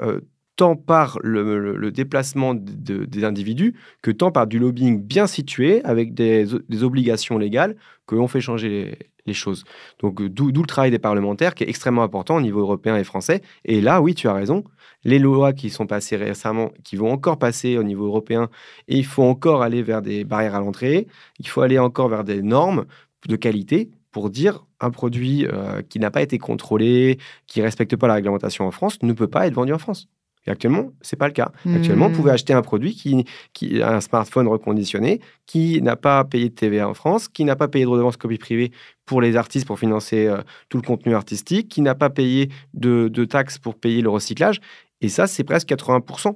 tant 0.55 0.75
par 0.75 1.17
le, 1.23 1.89
déplacement 1.89 2.53
des 2.53 3.23
individus 3.23 3.75
que 4.01 4.11
tant 4.11 4.29
par 4.29 4.45
du 4.45 4.59
lobbying 4.59 5.01
bien 5.01 5.25
situé 5.25 5.83
avec 5.85 6.13
des, 6.13 6.45
des 6.67 6.83
obligations 6.83 7.37
légales 7.37 7.75
que 8.05 8.15
l'on 8.15 8.27
fait 8.27 8.41
changer 8.41 8.69
les, 8.69 9.08
les 9.25 9.33
choses. 9.33 9.63
Donc 9.99 10.21
d'où 10.21 10.47
le 10.47 10.67
travail 10.67 10.91
des 10.91 10.99
parlementaires 10.99 11.55
qui 11.55 11.63
est 11.63 11.69
extrêmement 11.69 12.03
important 12.03 12.37
au 12.37 12.41
niveau 12.41 12.59
européen 12.59 12.97
et 12.97 13.03
français. 13.03 13.41
Et 13.65 13.81
là, 13.81 14.01
oui, 14.01 14.15
tu 14.15 14.27
as 14.27 14.33
raison. 14.33 14.63
Les 15.03 15.19
lois 15.19 15.53
qui 15.53 15.69
sont 15.69 15.87
passées 15.87 16.17
récemment, 16.17 16.71
qui 16.83 16.95
vont 16.95 17.11
encore 17.11 17.39
passer 17.39 17.77
au 17.77 17.83
niveau 17.83 18.07
européen, 18.07 18.49
et 18.87 18.97
il 18.97 19.05
faut 19.05 19.23
encore 19.23 19.61
aller 19.61 19.81
vers 19.81 20.01
des 20.01 20.25
barrières 20.25 20.55
à 20.55 20.59
l'entrée, 20.59 21.07
il 21.39 21.47
faut 21.47 21.61
aller 21.61 21.79
encore 21.79 22.09
vers 22.09 22.23
des 22.23 22.41
normes 22.41 22.85
de 23.27 23.35
qualité 23.35 23.91
pour 24.11 24.29
dire 24.29 24.65
un 24.79 24.91
produit 24.91 25.45
euh, 25.45 25.81
qui 25.81 25.99
n'a 25.99 26.11
pas 26.11 26.21
été 26.21 26.37
contrôlé, 26.37 27.17
qui 27.47 27.61
respecte 27.61 27.95
pas 27.95 28.07
la 28.07 28.15
réglementation 28.15 28.65
en 28.65 28.71
France, 28.71 29.01
ne 29.03 29.13
peut 29.13 29.27
pas 29.27 29.47
être 29.47 29.53
vendu 29.53 29.73
en 29.73 29.77
France. 29.77 30.09
Et 30.49 30.51
actuellement, 30.51 30.91
c'est 31.01 31.15
pas 31.15 31.27
le 31.27 31.33
cas. 31.33 31.51
Actuellement, 31.75 32.09
vous 32.09 32.15
pouvez 32.15 32.31
hmm. 32.31 32.33
acheter 32.33 32.53
un 32.53 32.63
produit 32.63 32.95
qui, 32.95 33.23
qui 33.53 33.83
un 33.83 34.01
smartphone 34.01 34.47
reconditionné, 34.47 35.21
qui 35.45 35.79
n'a 35.83 35.95
pas 35.95 36.23
payé 36.23 36.49
de 36.49 36.55
TVA 36.55 36.89
en 36.89 36.95
France, 36.95 37.27
qui 37.27 37.45
n'a 37.45 37.55
pas 37.55 37.67
payé 37.67 37.85
de 37.85 37.89
redevance 37.89 38.17
copie 38.17 38.39
privée 38.39 38.71
pour 39.05 39.21
les 39.21 39.35
artistes 39.35 39.67
pour 39.67 39.77
financer 39.77 40.25
euh, 40.25 40.41
tout 40.67 40.77
le 40.77 40.81
contenu 40.81 41.13
artistique, 41.13 41.69
qui 41.69 41.81
n'a 41.81 41.93
pas 41.93 42.09
payé 42.09 42.49
de, 42.73 43.09
de, 43.09 43.25
taxes 43.25 43.59
pour 43.59 43.75
payer 43.75 44.01
le 44.01 44.09
recyclage. 44.09 44.59
Et 45.01 45.09
ça, 45.09 45.27
c'est 45.27 45.43
presque 45.43 45.69
80% 45.69 46.33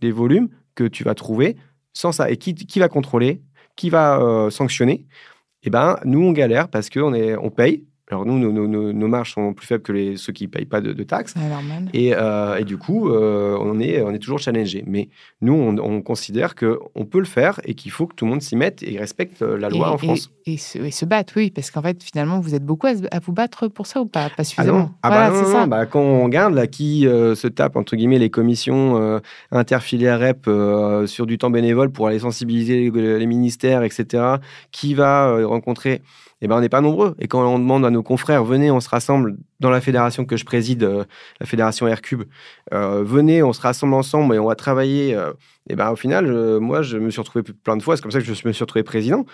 des 0.00 0.12
volumes 0.12 0.48
que 0.76 0.84
tu 0.84 1.02
vas 1.02 1.14
trouver 1.14 1.56
sans 1.92 2.12
ça. 2.12 2.30
Et 2.30 2.36
qui, 2.36 2.54
qui 2.54 2.78
va 2.78 2.88
contrôler? 2.88 3.42
Qui 3.74 3.90
va 3.90 4.20
euh, 4.20 4.50
sanctionner? 4.50 5.06
Eh 5.64 5.70
ben, 5.70 5.98
nous, 6.04 6.22
on 6.22 6.30
galère 6.30 6.68
parce 6.68 6.90
qu'on 6.90 7.12
on 7.12 7.50
paye, 7.50 7.84
alors 8.10 8.24
nous, 8.24 8.38
nos, 8.38 9.08
marges 9.08 9.34
sont 9.34 9.52
plus 9.52 9.66
faibles 9.66 9.82
que 9.82 9.92
les, 9.92 10.16
ceux 10.16 10.32
qui 10.32 10.44
ne 10.44 10.48
payent 10.48 10.64
pas 10.64 10.80
de, 10.80 11.02
taxes. 11.02 11.34
Et, 11.92 12.14
euh, 12.14 12.56
et, 12.56 12.64
du 12.64 12.78
coup, 12.78 13.10
euh, 13.10 13.56
on, 13.60 13.78
est, 13.80 14.00
on 14.00 14.12
est 14.12 14.18
toujours 14.18 14.38
challengé. 14.38 14.82
Mais 14.86 15.08
nous, 15.42 15.52
on, 15.54 16.00
considère 16.00 16.54
qu'on 16.54 17.04
peut 17.04 17.18
le 17.18 17.26
faire 17.26 17.60
et 17.64 17.74
qu'il 17.74 17.90
faut 17.90 18.06
que 18.06 18.14
tout 18.14 18.24
le 18.24 18.30
monde 18.30 18.40
s'y 18.40 18.56
mette 18.56 18.82
et 18.82 18.98
respecte 18.98 19.42
euh, 19.42 19.58
la 19.58 19.68
loi 19.68 19.92
en 19.92 19.98
France. 19.98 20.30
Et, 20.46 20.56
se, 20.56 21.04
battre, 21.04 21.34
oui, 21.36 21.50
parce 21.50 21.70
qu'en 21.70 21.82
fait, 21.82 22.02
finalement, 22.02 22.40
vous 22.40 22.54
êtes 22.54 22.64
beaucoup 22.64 22.86
à, 22.86 23.18
vous 23.20 23.32
battre 23.32 23.68
pour 23.68 23.86
ça 23.86 24.00
ou 24.00 24.06
pas? 24.06 24.28
Pas 24.28 24.36
ah 24.38 24.44
suffisamment 24.44 24.90
ah, 25.02 25.10
bah 25.10 25.30
non, 25.30 25.44
ça. 25.44 25.66
Bah, 25.66 25.84
quand 25.84 26.00
on 26.00 26.24
regarde 26.24 26.54
là, 26.54 26.66
qui 26.66 27.02
se 27.02 27.46
tape, 27.46 27.76
entre 27.76 27.94
guillemets, 27.96 28.18
les 28.18 28.30
commissions 28.30 29.20
interfilières 29.50 30.20
REP 30.20 30.48
sur 31.06 31.26
du 31.26 31.36
temps 31.36 31.50
bénévole 31.50 31.90
pour 31.90 32.06
aller 32.06 32.20
sensibiliser 32.20 32.90
les, 32.90 33.18
les 33.18 33.26
ministères, 33.26 33.82
etc., 33.82 34.36
qui 34.70 34.94
va 34.94 35.44
rencontrer 35.44 36.00
eh 36.40 36.48
ben, 36.48 36.56
on 36.56 36.60
n'est 36.60 36.68
pas 36.68 36.80
nombreux. 36.80 37.16
Et 37.18 37.26
quand 37.26 37.44
on 37.44 37.58
demande 37.58 37.84
à 37.84 37.90
nos 37.90 38.02
confrères, 38.02 38.44
venez, 38.44 38.70
on 38.70 38.80
se 38.80 38.88
rassemble 38.88 39.36
dans 39.60 39.70
la 39.70 39.80
fédération 39.80 40.24
que 40.24 40.36
je 40.36 40.44
préside, 40.44 40.84
euh, 40.84 41.04
la 41.40 41.46
fédération 41.46 41.88
Aircube, 41.88 42.24
euh, 42.72 43.02
venez, 43.04 43.42
on 43.42 43.52
se 43.52 43.60
rassemble 43.60 43.94
ensemble 43.94 44.34
et 44.36 44.38
on 44.38 44.46
va 44.46 44.54
travailler. 44.54 45.08
et 45.08 45.14
euh, 45.14 45.32
eh 45.68 45.74
ben, 45.74 45.90
au 45.90 45.96
final, 45.96 46.60
moi, 46.60 46.82
je 46.82 46.96
me 46.96 47.10
suis 47.10 47.20
retrouvé 47.20 47.42
plein 47.42 47.76
de 47.76 47.82
fois, 47.82 47.96
c'est 47.96 48.02
comme 48.02 48.12
ça 48.12 48.20
que 48.20 48.24
je 48.24 48.46
me 48.46 48.52
suis 48.52 48.62
retrouvé 48.62 48.82
président. 48.82 49.24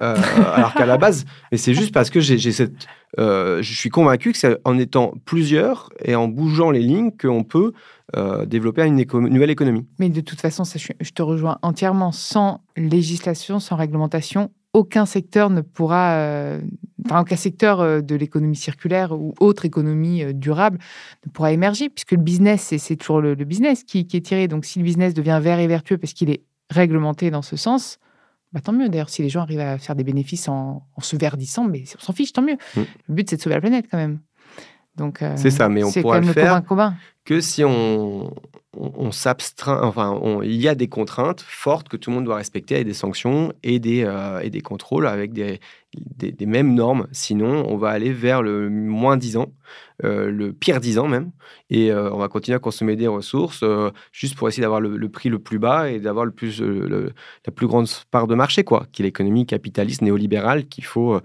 alors 0.00 0.74
qu'à 0.74 0.86
la 0.86 0.96
base, 0.96 1.24
mais 1.52 1.58
c'est 1.58 1.72
juste 1.74 1.94
parce 1.94 2.10
que 2.10 2.18
j'ai 2.18 2.52
cette, 2.52 2.86
je 3.16 3.62
suis 3.62 3.90
convaincu 3.90 4.32
que 4.32 4.38
c'est 4.38 4.58
en 4.64 4.76
étant 4.78 5.14
plusieurs 5.24 5.90
et 6.02 6.16
en 6.16 6.26
bougeant 6.26 6.72
les 6.72 6.80
lignes 6.80 7.12
qu'on 7.12 7.44
peut 7.44 7.72
développer 8.46 8.82
une, 8.82 8.96
nouvelle 9.28 9.50
économie. 9.50 9.86
Mais 10.00 10.08
de 10.08 10.20
toute 10.20 10.40
façon, 10.40 10.64
je 10.64 11.10
te 11.12 11.22
rejoins 11.22 11.58
entièrement. 11.62 12.10
Sans 12.10 12.64
législation, 12.76 13.60
sans 13.60 13.76
réglementation, 13.76 14.50
aucun 14.74 15.06
secteur 15.06 15.48
ne 15.50 15.62
pourra, 15.62 16.16
euh, 16.16 16.60
enfin 17.06 17.20
aucun 17.20 17.36
secteur 17.36 17.80
euh, 17.80 18.00
de 18.00 18.16
l'économie 18.16 18.56
circulaire 18.56 19.12
ou 19.12 19.32
autre 19.40 19.64
économie 19.64 20.22
euh, 20.22 20.32
durable 20.32 20.78
ne 21.24 21.30
pourra 21.30 21.52
émerger, 21.52 21.88
puisque 21.88 22.12
le 22.12 22.18
business, 22.18 22.74
c'est 22.76 22.96
toujours 22.96 23.20
le, 23.20 23.34
business 23.36 23.84
qui, 23.84 24.00
est 24.00 24.20
tiré. 24.20 24.48
Donc 24.48 24.64
si 24.64 24.80
le 24.80 24.84
business 24.84 25.14
devient 25.14 25.38
vert 25.40 25.60
et 25.60 25.68
vertueux 25.68 25.96
parce 25.96 26.12
qu'il 26.12 26.28
est 26.28 26.42
réglementé 26.70 27.30
dans 27.30 27.42
ce 27.42 27.56
sens, 27.56 27.98
bah, 28.52 28.60
tant 28.60 28.72
mieux. 28.72 28.88
D'ailleurs, 28.88 29.10
si 29.10 29.22
les 29.22 29.28
gens 29.28 29.40
arrivent 29.40 29.60
à 29.60 29.78
faire 29.78 29.94
des 29.94 30.04
bénéfices 30.04 30.48
en, 30.48 30.82
se 31.00 31.16
verdissant, 31.16 31.64
mais 31.64 31.84
on 31.96 32.00
s'en 32.00 32.12
fiche, 32.12 32.32
tant 32.32 32.42
mieux. 32.42 32.56
Mm. 32.76 32.80
Le 33.08 33.14
but, 33.14 33.30
c'est 33.30 33.36
de 33.36 33.42
sauver 33.42 33.54
la 33.54 33.60
planète 33.60 33.86
quand 33.90 33.98
même. 33.98 34.18
Donc, 34.96 35.24
c'est 35.34 35.50
ça, 35.50 35.68
mais 35.68 35.82
on 35.82 35.90
pourra 35.90 36.20
le 36.20 36.32
faire 36.32 36.62
que 37.24 37.40
si 37.40 37.64
on, 37.64 38.32
on, 38.76 39.10
enfin, 39.66 40.20
il 40.42 40.54
y 40.54 40.68
a 40.68 40.74
des 40.74 40.88
contraintes 40.88 41.40
fortes 41.40 41.88
que 41.88 41.96
tout 41.96 42.10
le 42.10 42.16
monde 42.16 42.24
doit 42.24 42.36
respecter 42.36 42.74
avec 42.76 42.86
des 42.86 42.94
sanctions 42.94 43.52
et 43.62 43.78
des, 43.78 44.04
euh, 44.04 44.40
et 44.40 44.50
des 44.50 44.60
contrôles 44.60 45.06
avec 45.06 45.32
des, 45.32 45.60
des, 45.94 46.46
mêmes 46.46 46.74
normes. 46.74 47.06
Sinon, 47.12 47.66
on 47.68 47.76
va 47.76 47.90
aller 47.90 48.12
vers 48.12 48.42
le 48.42 48.68
moins 48.68 49.16
10 49.16 49.36
ans, 49.36 49.52
euh, 50.04 50.30
le 50.30 50.52
pire 50.52 50.80
10 50.80 50.98
ans 50.98 51.08
même, 51.08 51.30
et 51.70 51.92
euh, 51.92 52.10
on 52.10 52.18
va 52.18 52.28
continuer 52.28 52.56
à 52.56 52.58
consommer 52.58 52.96
des 52.96 53.06
ressources 53.06 53.64
juste 54.12 54.36
pour 54.36 54.48
essayer 54.48 54.62
d'avoir 54.62 54.80
le, 54.80 55.08
prix 55.08 55.28
le 55.28 55.38
plus 55.38 55.58
bas 55.58 55.90
et 55.90 56.00
d'avoir 56.00 56.24
le 56.24 56.32
plus, 56.32 56.60
la 56.60 57.52
plus 57.54 57.66
grande 57.66 57.88
part 58.10 58.26
de 58.26 58.34
marché, 58.34 58.64
quoi, 58.64 58.86
qui 58.92 59.02
est 59.02 59.04
l'économie 59.04 59.46
capitaliste 59.46 60.02
néolibérale 60.02 60.66
qu'il 60.66 60.84
faut, 60.84 61.20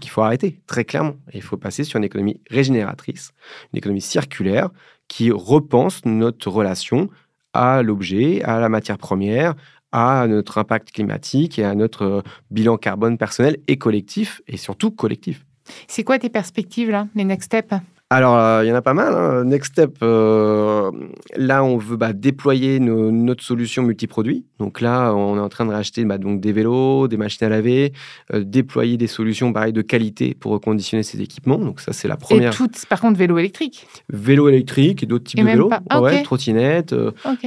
qu'il 0.00 0.10
faut 0.10 0.22
arrêter, 0.22 0.60
très 0.66 0.84
clairement. 0.84 1.16
il 1.32 1.42
faut 1.42 1.56
passer 1.56 1.84
sur 1.84 1.98
une 1.98 2.04
économie 2.04 2.40
régénératrice, 2.50 3.32
une 3.72 3.78
économie 3.78 4.00
circulaire 4.02 4.70
qui 5.08 5.30
repense 5.30 6.04
notre 6.04 6.50
relation 6.50 7.08
à 7.52 7.82
l'objet, 7.82 8.42
à 8.42 8.58
la 8.60 8.68
matière 8.68 8.98
première, 8.98 9.54
à 9.92 10.26
notre 10.26 10.58
impact 10.58 10.90
climatique 10.90 11.58
et 11.58 11.64
à 11.64 11.74
notre 11.74 12.24
bilan 12.50 12.76
carbone 12.76 13.16
personnel 13.16 13.58
et 13.68 13.78
collectif, 13.78 14.42
et 14.48 14.56
surtout 14.56 14.90
collectif. 14.90 15.46
C'est 15.86 16.02
quoi 16.02 16.18
tes 16.18 16.30
perspectives 16.30 16.90
là, 16.90 17.06
les 17.14 17.24
next 17.24 17.46
steps? 17.46 17.74
Alors, 18.14 18.36
euh, 18.36 18.64
il 18.64 18.68
y 18.68 18.72
en 18.72 18.76
a 18.76 18.82
pas 18.82 18.94
mal. 18.94 19.12
Hein. 19.12 19.44
Next 19.44 19.72
step, 19.72 19.96
euh, 20.02 20.90
là, 21.36 21.64
on 21.64 21.76
veut 21.78 21.96
bah, 21.96 22.12
déployer 22.12 22.78
notre 22.78 23.42
solution 23.42 23.82
multiproduit. 23.82 24.44
Donc 24.58 24.80
là, 24.80 25.12
on 25.12 25.36
est 25.36 25.40
en 25.40 25.48
train 25.48 25.66
de 25.66 25.72
racheter 25.72 26.04
bah, 26.04 26.18
donc 26.18 26.40
des 26.40 26.52
vélos, 26.52 27.08
des 27.08 27.16
machines 27.16 27.44
à 27.44 27.48
laver, 27.48 27.92
euh, 28.32 28.44
déployer 28.44 28.96
des 28.96 29.08
solutions 29.08 29.52
pareil, 29.52 29.72
de 29.72 29.82
qualité 29.82 30.36
pour 30.38 30.52
reconditionner 30.52 31.02
ces 31.02 31.20
équipements. 31.20 31.58
Donc 31.58 31.80
ça, 31.80 31.92
c'est 31.92 32.06
la 32.06 32.16
première. 32.16 32.52
Et 32.52 32.56
toutes, 32.56 32.86
par 32.86 33.00
contre, 33.00 33.18
vélo 33.18 33.36
électrique 33.36 33.86
Vélo 34.08 34.48
électrique 34.48 35.02
et 35.02 35.06
d'autres 35.06 35.24
types 35.24 35.40
de 35.40 35.44
vélos. 35.44 35.70
Ah, 35.90 36.00
ouais, 36.00 36.22
trottinettes. 36.22 36.94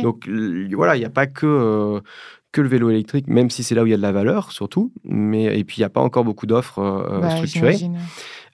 Donc 0.03 0.29
voilà, 0.73 0.97
il 0.97 0.99
n'y 0.99 1.05
a 1.05 1.09
pas 1.09 1.27
que 1.27 2.01
que 2.57 2.61
le 2.61 2.69
vélo 2.69 2.89
électrique, 2.89 3.27
même 3.27 3.49
si 3.49 3.63
c'est 3.63 3.75
là 3.75 3.83
où 3.83 3.85
il 3.85 3.91
y 3.91 3.93
a 3.93 3.97
de 3.97 4.01
la 4.01 4.11
valeur, 4.11 4.51
surtout. 4.51 4.91
Mais, 5.03 5.45
et 5.57 5.63
puis, 5.63 5.77
il 5.77 5.81
n'y 5.81 5.85
a 5.85 5.89
pas 5.89 6.01
encore 6.01 6.23
beaucoup 6.23 6.45
d'offres 6.45 7.19
bah, 7.21 7.29
structurées. 7.31 7.77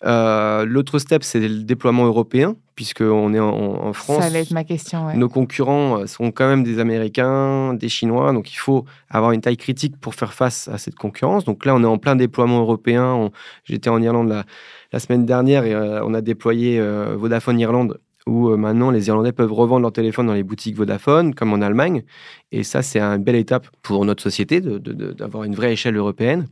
Euh, 0.05 0.65
l'autre 0.65 0.99
step, 0.99 1.23
c'est 1.23 1.39
le 1.39 1.63
déploiement 1.63 2.05
européen, 2.05 2.55
puisqu'on 2.75 3.33
est 3.33 3.39
en, 3.39 3.93
France. 3.93 4.19
Ça 4.19 4.25
allait 4.25 4.41
être 4.41 4.51
ma 4.51 4.63
question. 4.63 5.15
Nos 5.15 5.29
concurrents 5.29 5.99
euh, 5.99 6.07
sont 6.07 6.31
quand 6.31 6.47
même 6.47 6.63
des 6.63 6.79
Américains, 6.79 7.73
des 7.73 7.89
Chinois, 7.89 8.33
donc 8.33 8.51
il 8.51 8.57
faut 8.57 8.85
avoir 9.09 9.31
une 9.31 9.41
taille 9.41 9.57
critique 9.57 9.97
pour 9.97 10.15
faire 10.15 10.33
face 10.33 10.67
à 10.67 10.77
cette 10.77 10.95
concurrence. 10.95 11.45
Donc 11.45 11.65
là, 11.65 11.73
on 11.75 11.83
est 11.83 11.87
en 11.87 11.97
plein 11.97 12.15
déploiement 12.15 12.59
européen. 12.59 13.29
J'étais 13.63 13.89
en 13.89 14.01
Irlande 14.01 14.43
la, 14.91 14.99
semaine 14.99 15.25
dernière 15.25 15.65
et 15.65 15.73
euh, 15.73 16.03
on 16.03 16.13
a 16.13 16.21
déployé 16.21 16.81
Vodafone 17.15 17.59
Irlande 17.59 17.99
où 18.27 18.49
euh, 18.49 18.57
maintenant 18.57 18.91
les 18.91 19.07
Irlandais 19.07 19.31
peuvent 19.31 19.51
revendre 19.51 19.81
leur 19.81 19.91
téléphone 19.91 20.27
dans 20.27 20.33
les 20.33 20.43
boutiques 20.43 20.75
Vodafone, 20.75 21.33
comme 21.33 21.53
en 21.53 21.61
Allemagne. 21.61 22.03
Et 22.51 22.63
ça, 22.63 22.81
c'est 22.81 22.99
une 22.99 23.23
belle 23.23 23.35
étape 23.35 23.67
pour 23.81 24.05
notre 24.05 24.23
société 24.23 24.61
d'avoir 24.61 25.43
une 25.43 25.55
vraie 25.55 25.73
échelle 25.73 25.97
européenne. 25.97 26.45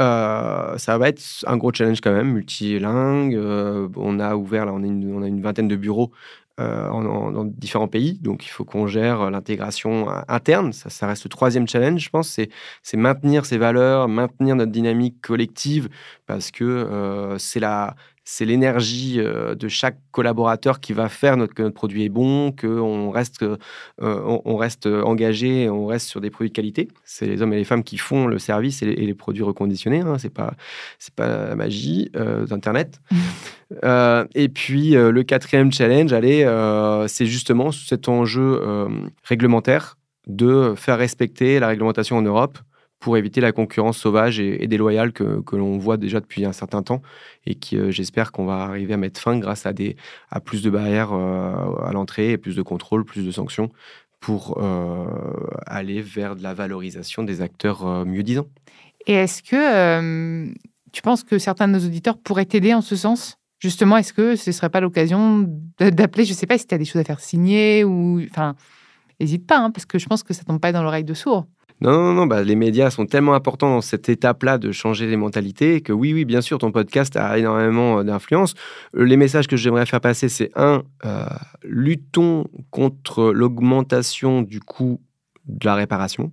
Euh, 0.00 0.76
ça 0.78 0.98
va 0.98 1.08
être 1.08 1.22
un 1.46 1.56
gros 1.56 1.72
challenge 1.72 2.00
quand 2.00 2.12
même, 2.12 2.32
multilingue. 2.32 3.34
Euh, 3.34 3.88
on 3.96 4.20
a 4.20 4.36
ouvert, 4.36 4.66
là, 4.66 4.72
on 4.72 4.82
a 4.82 4.86
une, 4.86 5.40
vingtaine 5.40 5.68
de 5.68 5.76
bureaux 5.76 6.10
dans 6.58 7.44
différents 7.44 7.86
pays. 7.86 8.18
Donc, 8.20 8.44
il 8.44 8.48
faut 8.48 8.64
qu'on 8.64 8.88
gère 8.88 9.30
l'intégration 9.30 10.08
interne. 10.26 10.72
Ça, 10.72 10.90
ça, 10.90 11.06
reste 11.06 11.22
le 11.22 11.28
troisième 11.28 11.68
challenge, 11.68 12.00
je 12.00 12.10
pense. 12.10 12.36
C'est 12.82 12.96
maintenir 12.96 13.46
ces 13.46 13.58
valeurs, 13.58 14.08
maintenir 14.08 14.56
notre 14.56 14.72
dynamique 14.72 15.20
collective, 15.20 15.88
parce 16.26 16.50
que 16.50 17.36
c'est 17.38 17.60
la, 17.60 17.94
c'est 18.30 18.44
l'énergie 18.44 19.20
euh, 19.20 19.54
de 19.54 19.68
chaque 19.68 19.96
collaborateur 20.10 20.80
qui 20.80 20.92
va 20.92 21.08
faire 21.08 21.38
notre, 21.38 21.54
que 21.54 21.62
notre 21.62 21.74
produit 21.74 22.04
est 22.04 22.10
bon, 22.10 22.52
qu'on 22.52 23.10
reste, 23.10 23.42
euh, 23.42 23.56
on, 23.98 24.56
reste 24.58 24.84
engagé, 24.84 25.70
on 25.70 25.86
reste 25.86 26.08
sur 26.08 26.20
des 26.20 26.28
produits 26.28 26.50
de 26.50 26.54
qualité. 26.54 26.88
C'est 27.04 27.24
les 27.24 27.40
hommes 27.40 27.54
et 27.54 27.56
les 27.56 27.64
femmes 27.64 27.82
qui 27.82 27.96
font 27.96 28.26
le 28.26 28.38
service 28.38 28.82
et 28.82 28.94
les, 28.94 29.14
produits 29.14 29.42
reconditionnés. 29.42 30.00
Hein. 30.00 30.18
C'est 30.18 30.32
pas, 30.32 30.52
c'est 30.98 31.14
pas 31.14 31.48
la 31.48 31.56
magie 31.56 32.10
euh, 32.16 32.44
d'Internet. 32.44 33.00
et 34.34 34.48
puis 34.50 34.90
le 34.90 35.22
quatrième 35.22 35.72
challenge, 35.72 36.12
allez, 36.12 36.44
c'est 37.08 37.26
justement 37.26 37.72
cet 37.72 38.10
enjeu 38.10 38.60
réglementaire 39.24 39.96
de 40.26 40.74
faire 40.76 40.98
respecter 40.98 41.58
la 41.60 41.68
réglementation 41.68 42.18
en 42.18 42.22
Europe 42.22 42.58
pour 42.98 43.16
éviter 43.16 43.40
la 43.40 43.52
concurrence 43.52 43.98
sauvage 43.98 44.40
et, 44.40 44.66
déloyale 44.66 45.12
que, 45.12 45.42
l'on 45.52 45.78
voit 45.78 45.96
déjà 45.96 46.20
depuis 46.20 46.44
un 46.44 46.52
certain 46.52 46.82
temps 46.82 47.02
et 47.46 47.54
qui, 47.54 47.76
euh, 47.76 47.90
j'espère 47.90 48.32
qu'on 48.32 48.44
va 48.44 48.62
arriver 48.62 48.94
à 48.94 48.96
mettre 48.96 49.20
fin 49.20 49.38
grâce 49.38 49.66
à, 49.66 49.72
des, 49.72 49.96
à 50.30 50.40
plus 50.40 50.62
de 50.62 50.70
barrières 50.70 51.12
euh, 51.12 51.76
à 51.84 51.92
l'entrée, 51.92 52.36
plus 52.38 52.56
de 52.56 52.62
contrôles, 52.62 53.04
plus 53.04 53.24
de 53.24 53.30
sanctions 53.30 53.70
pour 54.20 54.58
euh, 54.60 55.06
aller 55.66 56.02
vers 56.02 56.34
de 56.34 56.42
la 56.42 56.52
valorisation 56.52 57.22
des 57.22 57.40
acteurs 57.40 58.04
mieux 58.04 58.24
disants. 58.24 58.48
Et 59.06 59.12
est-ce 59.12 59.44
que 59.44 60.52
tu 60.90 61.02
penses 61.02 61.22
que 61.22 61.38
certains 61.38 61.68
de 61.68 61.74
nos 61.74 61.86
auditeurs 61.86 62.18
pourraient 62.18 62.44
t'aider 62.44 62.74
en 62.74 62.80
ce 62.80 62.96
sens? 62.96 63.38
Justement, 63.60 63.96
est-ce 63.96 64.12
que 64.12 64.34
ce 64.34 64.50
ne 64.50 64.52
serait 64.52 64.70
pas 64.70 64.80
l'occasion 64.80 65.48
d'appeler, 65.78 66.24
je 66.24 66.32
ne 66.32 66.36
sais 66.36 66.46
pas 66.46 66.58
si 66.58 66.66
tu 66.66 66.74
as 66.74 66.78
des 66.78 66.84
choses 66.84 67.00
à 67.00 67.04
faire 67.04 67.20
signer 67.20 67.84
ou... 67.84 68.20
Enfin, 68.28 68.56
n'hésite 69.20 69.46
pas, 69.46 69.58
hein, 69.58 69.70
parce 69.70 69.86
que 69.86 69.98
je 69.98 70.06
pense 70.06 70.24
que 70.24 70.34
ça 70.34 70.42
tombe 70.42 70.60
pas 70.60 70.72
dans 70.72 70.82
l'oreille 70.82 71.04
de 71.04 71.14
sourd. 71.14 71.46
Non, 71.80 71.92
non, 71.92 72.12
non, 72.12 72.26
bah, 72.26 72.42
les 72.42 72.56
médias 72.56 72.90
sont 72.90 73.06
tellement 73.06 73.34
importants 73.34 73.70
dans 73.70 73.80
cette 73.80 74.08
étape-là 74.08 74.58
de 74.58 74.72
changer 74.72 75.06
les 75.06 75.16
mentalités 75.16 75.80
que 75.80 75.92
oui, 75.92 76.12
oui, 76.12 76.24
bien 76.24 76.40
sûr, 76.40 76.58
ton 76.58 76.72
podcast 76.72 77.16
a 77.16 77.38
énormément 77.38 78.00
euh, 78.00 78.02
d'influence. 78.02 78.54
Euh, 78.96 79.04
les 79.04 79.16
messages 79.16 79.46
que 79.46 79.56
j'aimerais 79.56 79.86
faire 79.86 80.00
passer, 80.00 80.28
c'est 80.28 80.50
un, 80.56 80.82
euh, 81.04 81.26
luttons 81.62 82.46
contre 82.70 83.30
l'augmentation 83.32 84.42
du 84.42 84.60
coût 84.60 85.00
de 85.46 85.66
la 85.66 85.76
réparation. 85.76 86.32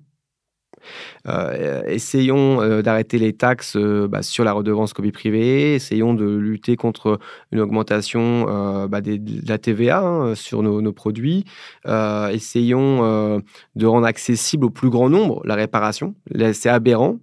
Euh, 1.28 1.84
essayons 1.88 2.62
euh, 2.62 2.82
d'arrêter 2.82 3.18
les 3.18 3.34
taxes 3.34 3.76
euh, 3.76 4.08
bah, 4.08 4.22
sur 4.22 4.44
la 4.44 4.54
redevance 4.54 4.94
copie 4.94 5.12
privée. 5.12 5.76
Essayons 5.76 6.14
de 6.14 6.26
lutter 6.26 6.76
contre 6.76 7.20
une 7.52 7.60
augmentation 7.60 8.46
bah, 8.88 9.02
de 9.02 9.20
la 9.48 9.58
TVA 9.58 10.02
hein, 10.02 10.36
sur 10.36 10.62
nos, 10.64 10.94
produits. 10.94 11.46
essayons 11.86 13.42
de 13.76 13.86
rendre 13.86 14.06
accessible 14.06 14.66
au 14.66 14.70
plus 14.70 14.90
grand 14.90 15.10
nombre 15.10 15.42
la 15.46 15.56
réparation. 15.56 16.16
C'est 16.54 16.70
aberrant 16.70 17.18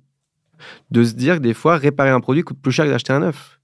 de 0.90 1.04
se 1.04 1.14
dire 1.14 1.36
que 1.36 1.42
des 1.42 1.54
fois, 1.54 1.76
réparer 1.76 2.10
un 2.10 2.20
produit 2.20 2.42
coûte 2.42 2.58
plus 2.60 2.72
cher 2.72 2.84
que 2.84 2.90
d'acheter 2.90 3.12
un 3.12 3.20
neuf. 3.20 3.58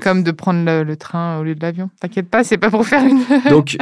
Comme 0.00 0.22
de 0.22 0.30
prendre 0.30 0.82
le, 0.82 0.96
train 0.96 1.38
au 1.38 1.42
lieu 1.42 1.54
de 1.54 1.60
l'avion. 1.60 1.90
T'inquiète 2.00 2.28
pas, 2.28 2.44
c'est 2.44 2.58
pas 2.58 2.70
pour 2.70 2.86
faire 2.86 3.04
une. 3.04 3.24
Donc, 3.50 3.76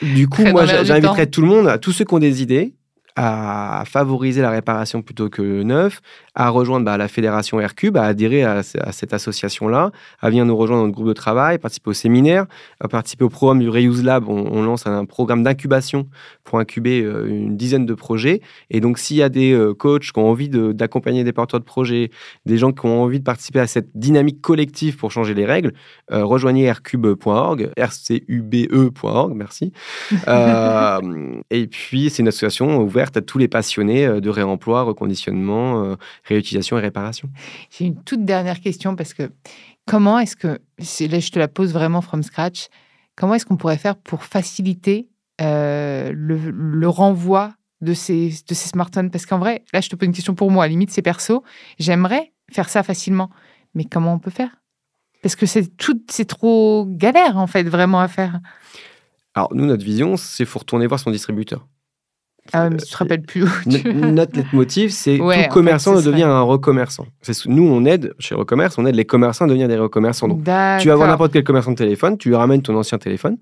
du 0.00 0.28
coup, 0.28 0.44
moi, 0.44 0.64
j'inviterais 0.66 1.26
tout 1.26 1.42
le 1.42 1.48
monde, 1.48 1.68
à 1.68 1.78
tous 1.78 1.92
ceux 1.92 2.04
qui 2.04 2.14
ont 2.14 2.18
des 2.18 2.42
idées, 2.42 2.74
à 3.16 3.84
favoriser 3.86 4.42
la 4.42 4.50
réparation 4.50 5.00
plutôt 5.00 5.28
que 5.28 5.40
le 5.40 5.62
neuf, 5.62 6.00
à 6.34 6.48
rejoindre 6.48 6.84
bah, 6.84 6.96
la 6.96 7.06
fédération 7.06 7.60
Aircube, 7.60 7.96
à 7.96 8.04
adhérer 8.04 8.42
à, 8.42 8.62
cette 8.64 9.14
association-là, 9.14 9.92
à 10.20 10.30
venir 10.30 10.44
nous 10.44 10.56
rejoindre 10.56 10.82
dans 10.82 10.86
notre 10.86 10.96
groupe 10.96 11.08
de 11.08 11.12
travail, 11.12 11.58
participer 11.58 11.90
au 11.90 11.94
séminaire, 11.94 12.46
à 12.80 12.88
participer 12.88 13.24
au 13.24 13.28
programme 13.28 13.60
du 13.60 13.68
Reuse 13.68 14.02
Lab. 14.02 14.28
On, 14.28 14.64
lance 14.64 14.86
un 14.86 15.04
programme 15.04 15.42
d'incubation 15.42 16.08
pour 16.42 16.58
incuber 16.58 17.02
euh, 17.02 17.28
une 17.28 17.56
dizaine 17.56 17.86
de 17.86 17.94
projets. 17.94 18.40
Et 18.70 18.80
donc, 18.80 18.98
s'il 18.98 19.16
y 19.16 19.22
a 19.22 19.28
des 19.28 19.52
euh, 19.52 19.74
coachs 19.74 20.10
qui 20.10 20.18
ont 20.18 20.28
envie 20.28 20.48
d'accompagner 20.48 21.22
des 21.22 21.32
porteurs 21.32 21.60
de 21.60 21.64
projets, 21.64 22.10
des 22.46 22.56
gens 22.56 22.72
qui 22.72 22.86
ont 22.86 23.02
envie 23.02 23.20
de 23.20 23.24
participer 23.24 23.60
à 23.60 23.66
cette 23.66 23.90
dynamique 23.94 24.40
collective 24.40 24.96
pour 24.96 25.12
changer 25.12 25.34
les 25.34 25.44
règles, 25.44 25.72
euh, 26.10 26.24
rejoignez 26.24 26.64
aircube.org, 26.64 27.70
rcube.org, 27.78 29.34
merci. 29.34 29.72
et 31.50 31.66
puis, 31.66 32.10
c'est 32.10 32.22
une 32.22 32.28
association 32.28 32.78
ouverte 32.78 33.03
à 33.16 33.20
tous 33.20 33.38
les 33.38 33.48
passionnés 33.48 34.06
de 34.20 34.30
réemploi, 34.30 34.82
reconditionnement, 34.82 35.96
réutilisation 36.24 36.78
et 36.78 36.80
réparation. 36.80 37.28
J'ai 37.70 37.86
une 37.86 38.02
toute 38.02 38.24
dernière 38.24 38.60
question 38.60 38.96
parce 38.96 39.14
que 39.14 39.30
comment 39.86 40.18
est-ce 40.18 40.36
que, 40.36 40.46
là 40.48 41.20
je 41.20 41.30
te 41.30 41.38
la 41.38 41.48
pose 41.48 41.72
vraiment 41.72 42.00
from 42.00 42.22
scratch, 42.22 42.68
comment 43.16 43.34
est-ce 43.34 43.46
qu'on 43.46 43.56
pourrait 43.56 43.78
faire 43.78 43.96
pour 43.96 44.24
faciliter 44.24 45.08
euh, 45.40 46.12
le, 46.14 46.88
renvoi 46.88 47.54
de 47.80 47.94
ces, 47.94 48.28
de 48.48 48.54
ces 48.54 48.68
smartphones? 48.68 49.10
Parce 49.10 49.26
qu'en 49.26 49.38
vrai, 49.38 49.64
là 49.72 49.80
je 49.80 49.88
te 49.88 49.96
pose 49.96 50.06
une 50.06 50.14
question 50.14 50.34
pour 50.34 50.50
moi, 50.50 50.64
à 50.64 50.68
limite 50.68 50.90
c'est 50.90 51.02
perso, 51.02 51.42
j'aimerais 51.78 52.32
faire 52.50 52.68
ça 52.68 52.82
facilement, 52.82 53.30
mais 53.74 53.84
comment 53.84 54.14
on 54.14 54.18
peut 54.18 54.30
faire? 54.30 54.50
Parce 55.22 55.36
que 55.36 55.46
c'est 55.46 55.76
tout, 55.76 56.00
c'est 56.10 56.26
trop 56.26 56.86
galère 56.86 57.38
en 57.38 57.46
fait 57.46 57.62
vraiment 57.62 58.00
à 58.00 58.08
faire. 58.08 58.40
Alors 59.34 59.54
nous, 59.54 59.66
notre 59.66 59.84
vision, 59.84 60.16
c'est 60.16 60.44
faut 60.44 60.58
retourner 60.58 60.86
voir 60.86 61.00
son 61.00 61.10
distributeur. 61.10 61.66
Ah, 62.52 62.68
mais 62.70 62.76
tu 62.76 62.92
te 62.92 62.96
rappelles 62.96 63.22
plus. 63.22 63.44
notre 63.66 64.36
leitmotiv, 64.36 64.90
c'est 64.90 65.18
tout 65.18 65.48
commerçant 65.50 65.96
de 65.96 66.02
devenir 66.02 66.28
un 66.28 66.42
recommerçant. 66.42 67.06
Nous, 67.46 67.66
on 67.66 67.84
aide, 67.84 68.14
chez 68.18 68.34
Recommerce, 68.34 68.76
on 68.78 68.86
aide 68.86 68.94
les 68.94 69.04
commerçants 69.04 69.46
à 69.46 69.48
devenir 69.48 69.68
des 69.68 69.78
recommerçants. 69.78 70.28
Donc, 70.28 70.44
tu 70.44 70.88
vas 70.88 70.94
voir 70.94 71.08
n'importe 71.08 71.32
quel 71.32 71.44
commerçant 71.44 71.70
de 71.70 71.76
téléphone, 71.76 72.18
tu 72.18 72.28
lui 72.28 72.36
ramènes 72.36 72.62
ton 72.62 72.76
ancien 72.76 72.98
téléphone, 72.98 73.38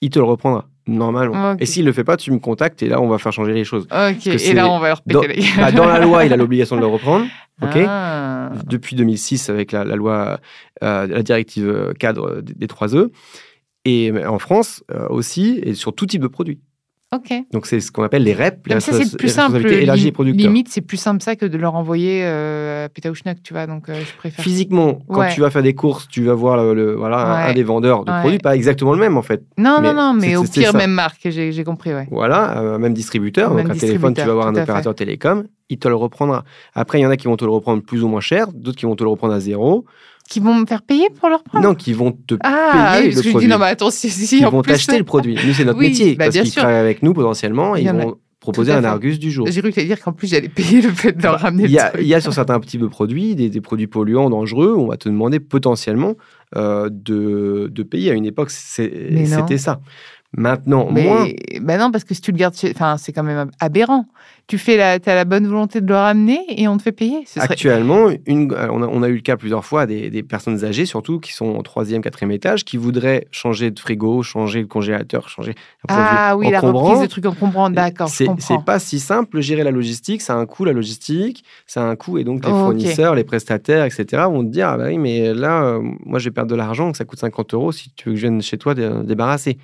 il 0.00 0.10
te 0.10 0.18
le 0.18 0.24
reprendra 0.24 0.68
normalement. 0.86 1.56
Et 1.58 1.66
s'il 1.66 1.84
le 1.84 1.92
fait 1.92 2.04
pas, 2.04 2.16
tu 2.16 2.30
me 2.30 2.38
contactes 2.38 2.82
et 2.82 2.88
là, 2.88 3.00
on 3.00 3.08
va 3.08 3.18
faire 3.18 3.32
changer 3.32 3.52
les 3.52 3.64
choses. 3.64 3.86
Et 4.24 4.52
là, 4.52 4.68
on 4.70 4.78
va 4.78 4.88
leur 4.88 5.02
péter 5.02 5.14
dans, 5.14 5.26
les 5.26 5.44
bah, 5.56 5.72
dans 5.72 5.86
la 5.86 5.98
loi, 5.98 6.24
il 6.24 6.32
a 6.32 6.36
l'obligation 6.36 6.76
de 6.76 6.80
le 6.80 6.86
reprendre. 6.86 7.26
Ok. 7.62 7.76
Ah. 7.86 8.52
Depuis 8.66 8.96
2006, 8.96 9.48
avec 9.50 9.72
la, 9.72 9.84
loi, 9.84 10.38
euh, 10.82 11.06
la 11.06 11.22
directive 11.22 11.94
cadre 11.98 12.40
des 12.42 12.66
3E. 12.66 13.10
Et 13.84 14.12
en 14.26 14.38
France 14.38 14.82
euh, 14.90 15.06
aussi, 15.08 15.60
et 15.62 15.74
sur 15.74 15.94
tout 15.94 16.06
type 16.06 16.22
de 16.22 16.26
produit. 16.26 16.60
Donc 17.52 17.66
c'est 17.66 17.80
ce 17.80 17.92
qu'on 17.92 18.02
appelle 18.02 18.24
les 18.24 18.34
REP, 18.34 18.66
les, 18.66 18.80
ça, 18.80 18.92
c'est 18.92 19.16
plus 19.16 19.28
simple. 19.28 19.60
producteurs. 20.12 20.46
Limite, 20.46 20.68
c'est 20.68 20.80
plus 20.80 20.96
simple 20.96 21.22
ça 21.22 21.36
que 21.36 21.46
de 21.46 21.56
leur 21.56 21.74
envoyer 21.74 22.22
euh, 22.24 22.86
à 22.86 23.34
tu 23.42 23.52
vois. 23.52 23.66
Donc 23.66 23.88
euh, 23.88 23.94
je 24.00 24.16
préfère. 24.16 24.44
Physiquement, 24.44 25.00
quand 25.08 25.28
tu 25.28 25.40
vas 25.40 25.50
faire 25.50 25.62
des 25.62 25.74
courses, 25.74 26.08
tu 26.08 26.24
vas 26.24 26.34
voir 26.34 26.74
le, 26.74 26.94
voilà 26.94 27.46
un, 27.46 27.54
des 27.54 27.62
vendeurs 27.62 28.04
de 28.04 28.12
produits, 28.20 28.38
pas 28.38 28.56
exactement 28.56 28.92
le 28.92 28.98
même 28.98 29.16
en 29.16 29.22
fait. 29.22 29.42
Non, 29.56 29.80
non, 29.80 29.94
non, 29.94 30.14
mais 30.14 30.36
au 30.36 30.44
pire 30.44 30.74
même 30.74 30.90
marque, 30.90 31.28
j'ai 31.28 31.64
compris, 31.64 31.94
ouais. 31.94 32.08
Voilà, 32.10 32.58
euh, 32.58 32.78
même 32.78 32.94
distributeur. 32.94 33.54
donc 33.54 33.70
un 33.70 33.74
téléphone, 33.74 34.14
tu 34.14 34.22
vas 34.22 34.34
voir 34.34 34.48
un 34.48 34.54
opérateur 34.54 34.94
télécom, 34.94 35.44
il 35.68 35.78
te 35.78 35.88
le 35.88 35.94
reprendra. 35.94 36.44
Après, 36.74 36.98
il 36.98 37.02
y 37.02 37.06
en 37.06 37.10
a 37.10 37.16
qui 37.16 37.26
vont 37.26 37.36
te 37.36 37.44
le 37.44 37.50
reprendre 37.50 37.82
plus 37.82 38.02
ou 38.02 38.08
moins 38.08 38.20
cher, 38.20 38.48
d'autres 38.52 38.78
qui 38.78 38.86
vont 38.86 38.96
te 38.96 39.04
le 39.04 39.10
reprendre 39.10 39.34
à 39.34 39.40
zéro. 39.40 39.84
Qui 40.28 40.40
vont 40.40 40.54
me 40.54 40.66
faire 40.66 40.82
payer 40.82 41.08
pour 41.20 41.28
leur 41.28 41.42
prendre 41.44 41.64
Non, 41.68 41.74
qui 41.74 41.92
vont 41.92 42.12
te 42.12 42.34
ah, 42.42 42.96
payer 42.98 43.12
le 43.12 43.20
produit. 43.22 43.46
dis, 43.46 43.46
non, 43.48 43.58
mais 43.58 43.66
attends, 43.66 43.90
si, 43.90 44.10
si, 44.10 44.38
Ils 44.38 44.46
vont 44.46 44.62
t'acheter 44.62 44.98
le 44.98 45.04
produit. 45.04 45.38
Nous, 45.46 45.52
c'est 45.54 45.64
notre 45.64 45.78
métier. 45.80 46.16
Bah, 46.16 46.24
parce 46.26 46.38
qu'ils 46.40 46.52
travaillent 46.52 46.76
avec 46.76 47.02
nous 47.02 47.12
potentiellement. 47.14 47.76
Ils 47.76 47.88
vont 47.90 48.16
proposer 48.40 48.72
un. 48.72 48.82
Argus 48.84 49.18
du 49.18 49.30
jour. 49.30 49.46
J'ai 49.48 49.60
cru 49.60 49.72
que 49.72 49.80
dire 49.80 50.00
qu'en 50.00 50.12
plus 50.12 50.28
j'allais 50.28 50.48
payer 50.48 50.80
le 50.82 50.90
fait 50.90 51.12
de 51.12 51.22
leur 51.22 51.40
ramener 51.40 51.64
Il 51.64 51.70
le 51.70 51.72
y, 51.74 51.78
a, 51.78 51.90
truc. 51.90 52.02
il 52.02 52.08
y 52.08 52.14
a 52.14 52.20
sur 52.20 52.32
certains 52.32 52.58
petits 52.60 52.78
peu 52.78 52.88
produits, 52.88 53.34
des, 53.34 53.50
des 53.50 53.60
produits 53.60 53.86
polluants 53.88 54.30
dangereux, 54.30 54.74
on 54.76 54.86
va 54.86 54.96
te 54.96 55.08
demander 55.08 55.40
potentiellement 55.40 56.14
euh, 56.56 56.88
de, 56.92 57.68
de 57.72 57.82
payer. 57.82 58.10
À 58.10 58.14
une 58.14 58.26
époque, 58.26 58.50
c'était 58.50 59.58
ça. 59.58 59.80
Maintenant, 60.36 60.88
Mais 60.92 61.04
moins. 61.04 61.26
bah 61.62 61.78
non, 61.78 61.90
parce 61.90 62.04
que 62.04 62.12
si 62.14 62.20
tu 62.20 62.30
le 62.30 62.36
gardes, 62.36 62.54
chez- 62.56 62.70
enfin, 62.74 62.96
c'est 62.98 63.12
quand 63.12 63.22
même 63.22 63.50
aberrant. 63.58 64.06
Tu 64.48 64.58
fais 64.58 64.76
la, 64.76 64.92
as 64.92 65.14
la 65.14 65.24
bonne 65.24 65.46
volonté 65.48 65.80
de 65.80 65.88
le 65.88 65.94
ramener 65.96 66.38
et 66.48 66.68
on 66.68 66.76
te 66.76 66.82
fait 66.84 66.92
payer. 66.92 67.24
Ce 67.26 67.40
serait... 67.40 67.52
Actuellement, 67.52 68.10
une, 68.26 68.52
on, 68.52 68.80
a, 68.80 68.86
on 68.86 69.02
a 69.02 69.08
eu 69.08 69.16
le 69.16 69.20
cas 69.20 69.36
plusieurs 69.36 69.64
fois 69.64 69.86
des, 69.86 70.08
des 70.08 70.22
personnes 70.22 70.64
âgées, 70.64 70.86
surtout 70.86 71.18
qui 71.18 71.32
sont 71.32 71.46
au 71.56 71.62
troisième, 71.62 72.00
quatrième 72.00 72.30
étage, 72.30 72.64
qui 72.64 72.76
voudraient 72.76 73.26
changer 73.32 73.72
de 73.72 73.80
frigo, 73.80 74.22
changer 74.22 74.60
de 74.62 74.66
congélateur, 74.68 75.28
changer 75.28 75.54
Ah 75.88 76.36
oui, 76.36 76.46
la 76.52 76.60
reprise 76.60 77.00
des 77.00 77.08
trucs 77.08 77.26
encombrants, 77.26 77.70
d'accord, 77.70 78.08
C'est 78.40 78.64
pas 78.64 78.78
si 78.78 79.00
simple, 79.00 79.40
gérer 79.40 79.64
la 79.64 79.72
logistique, 79.72 80.22
ça 80.22 80.34
a 80.34 80.36
un 80.36 80.46
coût 80.46 80.64
la 80.64 80.72
logistique, 80.72 81.42
ça 81.66 81.82
a 81.82 81.86
un 81.86 81.96
coût 81.96 82.18
et 82.18 82.22
donc 82.22 82.44
les 82.44 82.52
Oh, 82.52 82.54
fournisseurs, 82.66 83.16
les 83.16 83.24
prestataires, 83.24 83.84
etc. 83.84 84.04
vont 84.26 84.44
te 84.44 84.50
dire 84.50 84.68
ah 84.68 84.76
bah 84.78 84.84
oui 84.86 84.98
mais 84.98 85.34
là 85.34 85.64
euh, 85.64 85.80
moi 86.04 86.20
je 86.20 86.26
vais 86.26 86.30
perdre 86.32 86.50
de 86.52 86.56
l'argent, 86.56 86.94
ça 86.94 87.04
coûte 87.04 87.18
50 87.18 87.52
euros 87.54 87.72
si 87.72 87.90
tu 87.96 88.10
veux 88.10 88.14
que 88.14 88.20
je 88.20 88.26
vienne 88.28 88.40
chez 88.42 88.58
toi 88.58 88.74
dé- 88.74 88.88
débarrasser. 89.02 89.58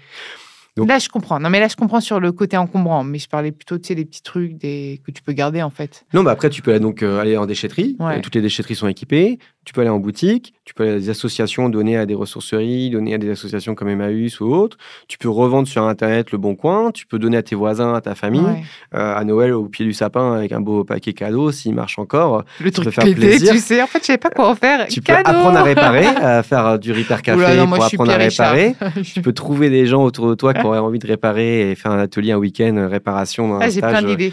Donc- 0.77 0.89
Là, 0.89 0.99
je 0.99 1.09
comprends. 1.09 1.39
Non, 1.39 1.51
mais 1.51 1.61
là, 1.61 1.69
je 1.69 1.77
comprends 1.77 2.01
sur 2.01 2.19
le 2.19 2.33
côté 2.33 2.57
encombrant. 2.57 3.05
Mais 3.05 3.19
je 3.19 3.29
parlais 3.29 3.53
plutôt, 3.53 3.77
tu 3.79 3.89
sais, 3.89 3.95
des 3.95 4.05
petits 4.07 4.23
trucs 4.23 4.57
des... 4.57 5.01
que 5.07 5.11
tu 5.11 5.23
peux 5.23 5.33
garder, 5.33 5.63
en 5.63 5.71
fait. 5.71 6.05
Non, 6.15 6.23
bah 6.23 6.31
après, 6.31 6.49
tu 6.51 6.63
peux 6.63 6.71
aller, 6.71 6.81
donc 6.81 7.03
euh, 7.03 7.21
aller 7.21 7.37
en 7.37 7.45
déchetterie. 7.47 7.97
Ouais. 8.01 8.17
Euh, 8.17 8.21
Toutes 8.23 8.35
les 8.35 8.41
déchetteries 8.41 8.75
sont 8.75 8.89
équipées. 8.89 9.39
Tu 9.65 9.73
peux 9.73 9.83
aller 9.83 9.91
en 9.91 9.99
boutique. 10.01 10.55
Tu 10.65 10.75
peux 10.75 10.83
aller 10.85 10.93
à 10.95 10.97
des 10.99 11.11
associations, 11.11 11.69
donner 11.69 11.97
à 11.97 12.05
des 12.07 12.15
ressourceries, 12.15 12.91
donner 12.91 13.15
à 13.15 13.19
des 13.19 13.31
associations 13.31 13.75
comme 13.77 13.89
Emmaüs 13.91 14.41
ou 14.41 14.47
autres. 14.47 14.77
Tu 15.09 15.19
peux 15.19 15.29
revendre 15.29 15.69
sur 15.69 15.85
Internet 15.87 16.33
le 16.33 16.39
bon 16.39 16.57
coin. 16.57 16.91
Tu 16.91 17.07
peux 17.07 17.19
donner 17.21 17.37
à 17.37 17.43
tes 17.45 17.55
voisins, 17.55 17.95
à 17.95 18.01
ta 18.01 18.15
famille, 18.17 18.41
Ouais. 18.41 18.63
euh, 18.95 19.15
à 19.15 19.23
Noël 19.25 19.53
au 19.53 19.67
pied 19.67 19.85
du 19.85 19.93
sapin 19.93 20.33
avec 20.33 20.51
un 20.53 20.61
beau 20.61 20.83
paquet 20.85 21.13
cadeau 21.13 21.53
s'il 21.53 21.75
marche 21.75 21.99
encore. 21.99 22.45
Le 22.61 22.71
truc 22.73 22.91
faire 22.91 23.05
pété, 23.05 23.15
plaisir. 23.15 23.53
tu 23.53 23.59
sais. 23.61 23.81
En 23.83 23.87
fait, 23.87 24.01
je 24.01 24.07
savais 24.07 24.19
pas 24.19 24.31
quoi 24.31 24.49
en 24.51 24.55
faire. 24.57 24.89
Tu 24.89 25.01
peux 25.01 25.13
apprendre 25.13 25.57
à 25.59 25.63
réparer, 25.63 26.07
à 26.07 26.43
faire 26.43 26.79
du 26.81 26.93
repair 26.93 27.23
café 27.23 27.39
Oula, 27.39 27.55
non, 27.55 27.67
moi, 27.69 27.77
pour 27.79 27.85
apprendre 27.85 28.11
à 28.13 28.17
réparer. 28.17 28.75
Tu 29.05 29.21
peux 29.23 29.33
trouver 29.33 29.69
des 29.71 29.87
gens 29.87 30.03
autour 30.03 30.29
de 30.29 30.35
toi 30.35 30.55
qui 30.63 30.67
auraient 30.67 30.79
envie 30.79 30.99
de 30.99 31.07
réparer 31.07 31.71
et 31.71 31.75
faire 31.75 31.91
un 31.93 31.99
atelier 31.99 32.33
un 32.33 32.39
week-end 32.39 32.75
euh, 32.77 32.89
réparation 32.89 33.49
dans 33.49 33.57
un 33.57 33.61
Ah, 33.61 33.69
j'ai 33.71 33.81
plein 33.81 34.03
d'idées. 34.03 34.33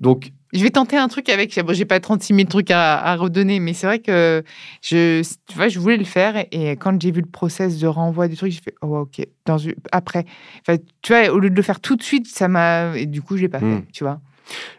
Donc, 0.00 0.32
Je 0.54 0.62
vais 0.62 0.70
tenter 0.70 0.96
un 0.96 1.08
truc 1.08 1.28
avec. 1.28 1.58
Bon, 1.64 1.74
j'ai 1.74 1.84
pas 1.84 2.00
36 2.00 2.34
000 2.34 2.48
trucs 2.48 2.70
à, 2.70 2.96
à 2.98 3.16
redonner, 3.16 3.60
mais 3.60 3.74
c'est 3.74 3.86
vrai 3.86 3.98
que 3.98 4.42
je, 4.82 5.22
tu 5.48 5.56
vois, 5.56 5.68
je 5.68 5.78
voulais 5.78 5.96
le 5.98 6.04
faire. 6.04 6.44
Et 6.52 6.70
quand 6.76 6.98
j'ai 7.02 7.10
vu 7.10 7.20
le 7.20 7.26
process 7.26 7.78
de 7.78 7.86
renvoi 7.86 8.28
du 8.28 8.36
truc, 8.36 8.50
j'ai 8.52 8.60
fait, 8.60 8.74
oh, 8.80 8.98
ok. 9.00 9.26
Dans, 9.44 9.58
après, 9.92 10.24
Enfin, 10.66 10.78
tu 11.02 11.12
vois, 11.12 11.28
au 11.34 11.38
lieu 11.38 11.50
de 11.50 11.56
le 11.56 11.62
faire 11.62 11.80
tout 11.80 11.96
de 11.96 12.02
suite, 12.02 12.26
ça 12.28 12.48
m'a. 12.48 12.96
Et 12.96 13.04
du 13.06 13.20
coup, 13.20 13.36
je 13.36 13.42
l'ai 13.42 13.48
pas 13.48 13.58
Hmm. 13.60 13.78
fait, 13.80 13.84
tu 13.92 14.04
vois. 14.04 14.20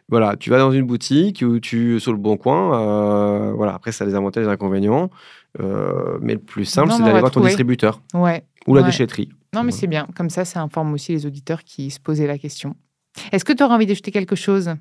Voilà, 0.10 0.36
tu 0.38 0.50
vas 0.52 0.60
dans 0.60 0.72
une 0.72 0.86
boutique 0.86 1.44
ou 1.46 1.60
tu 1.60 2.00
sur 2.00 2.12
le 2.14 2.20
bon 2.20 2.38
coin. 2.38 2.80
euh, 2.80 3.52
voilà, 3.54 3.74
après 3.74 3.92
ça 3.92 4.04
a 4.04 4.08
des 4.08 4.14
avantages 4.16 4.44
et 4.44 4.46
des 4.48 4.52
inconvénients, 4.54 5.10
euh, 5.60 6.18
mais 6.22 6.34
le 6.34 6.40
plus 6.40 6.66
simple 6.66 6.92
c'est 6.92 7.02
d'aller 7.04 7.20
voir 7.20 7.32
ton 7.32 7.40
distributeur 7.48 8.00
Ouais. 8.14 8.44
Ou 8.68 8.76
la 8.76 8.82
Ouais. 8.82 8.88
déchetterie. 8.88 9.30
Non, 9.54 9.64
mais 9.64 9.72
c'est 9.72 9.88
bien. 9.88 10.08
Comme 10.16 10.30
ça, 10.30 10.44
ça 10.46 10.62
informe 10.62 10.94
aussi 10.94 11.12
les 11.12 11.26
auditeurs 11.26 11.64
qui 11.64 11.90
se 11.92 12.00
posaient 12.00 12.28
la 12.28 12.38
question. 12.38 12.76
Est-ce 13.32 13.46
que 13.46 13.54
tu 13.54 13.64
aurais 13.64 13.76
envie 13.76 13.86
d'ajouter 13.86 14.12
quelque 14.12 14.36
chose? 14.36 14.72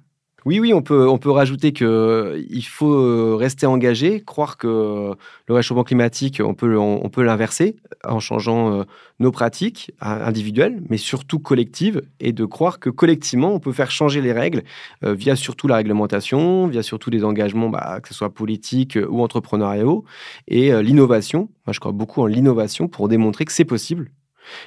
Oui, 0.44 0.61
oui, 0.61 0.74
on 0.74 0.83
peut, 0.83 1.09
on 1.09 1.16
peut 1.16 1.30
rajouter 1.30 1.72
que 1.72 1.85
euh, 1.87 2.61
faut 2.68 2.92
euh, 2.92 3.35
rester 3.35 3.64
engagé, 3.64 4.22
croire 4.22 4.59
que 4.59 5.12
le 5.46 5.54
réchauffement 5.54 5.85
climatique, 5.85 6.42
on 6.44 6.52
peut, 6.52 6.76
on, 6.76 7.09
peut 7.09 7.22
l'inverser 7.22 7.76
en 8.04 8.20
changeant 8.20 8.80
euh, 8.80 8.85
nos 9.20 9.33
pratiques 9.33 9.92
euh, 10.02 10.26
individuelles, 10.26 10.83
mais 10.90 10.98
surtout 10.98 11.38
collectives, 11.38 12.02
et 12.20 12.33
de 12.33 12.44
croire 12.44 12.78
que 12.78 12.90
collectivement, 12.90 13.54
on 13.54 13.59
peut 13.59 13.72
faire 13.72 13.90
changer 13.90 14.20
les 14.20 14.33
règles 14.33 14.64
euh, 15.02 15.14
via 15.14 15.35
surtout 15.35 15.66
la 15.66 15.76
réglementation, 15.76 16.66
via 16.66 16.83
surtout 16.83 17.09
des 17.09 17.24
engagements, 17.24 17.70
bah, 17.70 18.00
que 18.02 18.09
ce 18.09 18.14
soit 18.14 18.35
politiques 18.35 18.98
euh, 18.98 19.07
ou 19.09 19.22
entrepreneuriaux, 19.22 20.04
et 20.46 20.72
euh, 20.74 20.83
l'innovation. 20.83 21.48
Moi, 21.66 21.72
je 21.72 21.80
crois 21.80 21.92
beaucoup 21.92 22.20
en 22.20 22.26
l'innovation 22.26 22.87
pour 22.87 23.09
démontrer 23.09 23.46
que 23.46 23.52
c'est 23.52 23.64
possible 23.64 24.11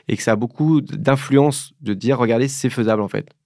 et 0.08 0.18
que 0.18 0.24
ça 0.24 0.32
a 0.32 0.36
beaucoup 0.36 0.82
d'influence 0.82 1.74
de 1.82 1.94
dire, 1.94 2.18
regardez, 2.18 2.48
c'est 2.48 2.72
faisable 2.72 3.02
en 3.04 3.08
fait. 3.08 3.37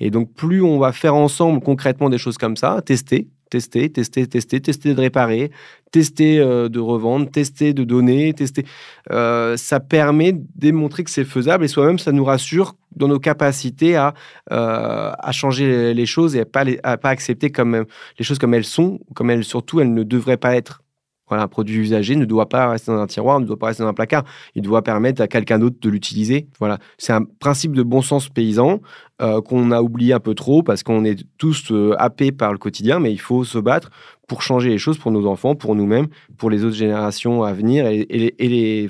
Et 0.00 0.10
donc, 0.10 0.32
plus 0.34 0.62
on 0.62 0.78
va 0.78 0.92
faire 0.92 1.14
ensemble 1.14 1.60
concrètement 1.60 2.10
des 2.10 2.18
choses 2.18 2.38
comme 2.38 2.56
ça, 2.56 2.80
tester, 2.84 3.28
tester, 3.50 3.90
tester, 3.90 4.26
tester, 4.26 4.60
tester 4.60 4.94
de 4.94 5.00
réparer, 5.00 5.50
tester 5.90 6.38
euh, 6.38 6.68
de 6.68 6.78
revendre, 6.78 7.28
tester 7.30 7.74
de 7.74 7.84
donner, 7.84 8.32
tester, 8.32 8.64
euh, 9.10 9.56
ça 9.56 9.80
permet 9.80 10.32
de 10.32 10.42
démontrer 10.54 11.02
que 11.04 11.10
c'est 11.10 11.24
faisable 11.24 11.64
et 11.64 11.68
soi-même, 11.68 11.98
ça 11.98 12.12
nous 12.12 12.24
rassure 12.24 12.76
dans 12.94 13.08
nos 13.08 13.18
capacités 13.18 13.96
à, 13.96 14.14
euh, 14.52 15.10
à 15.18 15.32
changer 15.32 15.92
les- 15.94 16.06
choses 16.06 16.36
et 16.36 16.40
à 16.40 16.44
pas, 16.46 16.64
les- 16.64 16.78
à 16.82 16.96
pas 16.96 17.10
accepter 17.10 17.50
comme, 17.50 17.84
les 18.18 18.24
choses 18.24 18.38
comme 18.38 18.54
elles 18.54 18.64
sont, 18.64 19.00
comme 19.14 19.30
elles 19.30 19.44
surtout, 19.44 19.80
elles 19.80 19.92
ne 19.92 20.02
devraient 20.04 20.36
pas 20.36 20.54
être. 20.56 20.82
Voilà, 21.30 21.44
un 21.44 21.48
produit 21.48 21.78
usagé 21.78 22.16
ne 22.16 22.24
doit 22.26 22.48
pas 22.48 22.68
rester 22.68 22.90
dans 22.92 22.98
un 22.98 23.06
tiroir, 23.06 23.40
ne 23.40 23.46
doit 23.46 23.58
pas 23.58 23.68
rester 23.68 23.82
dans 23.82 23.88
un 23.88 23.94
placard. 23.94 24.24
Il 24.54 24.62
doit 24.62 24.82
permettre 24.82 25.22
à 25.22 25.28
quelqu'un 25.28 25.58
d'autre 25.58 25.76
de 25.80 25.88
l'utiliser. 25.88 26.48
Voilà, 26.58 26.78
c'est 26.98 27.12
un 27.12 27.22
principe 27.22 27.72
de 27.72 27.82
bon 27.82 28.02
sens 28.02 28.28
paysan 28.28 28.80
euh, 29.22 29.40
qu'on 29.40 29.70
a 29.70 29.80
oublié 29.80 30.12
un 30.12 30.20
peu 30.20 30.34
trop 30.34 30.62
parce 30.62 30.82
qu'on 30.82 31.04
est 31.04 31.24
tous 31.38 31.70
euh, 31.70 31.94
happés 31.98 32.32
par 32.32 32.52
le 32.52 32.58
quotidien, 32.58 32.98
mais 32.98 33.12
il 33.12 33.20
faut 33.20 33.44
se 33.44 33.58
battre 33.58 33.90
pour 34.26 34.42
changer 34.42 34.70
les 34.70 34.78
choses 34.78 34.98
pour 34.98 35.10
nos 35.10 35.26
enfants, 35.26 35.54
pour 35.54 35.74
nous-mêmes, 35.74 36.08
pour 36.36 36.50
les 36.50 36.64
autres 36.64 36.76
générations 36.76 37.42
à 37.42 37.52
venir 37.52 37.86
et, 37.86 38.06
les- 38.08 38.88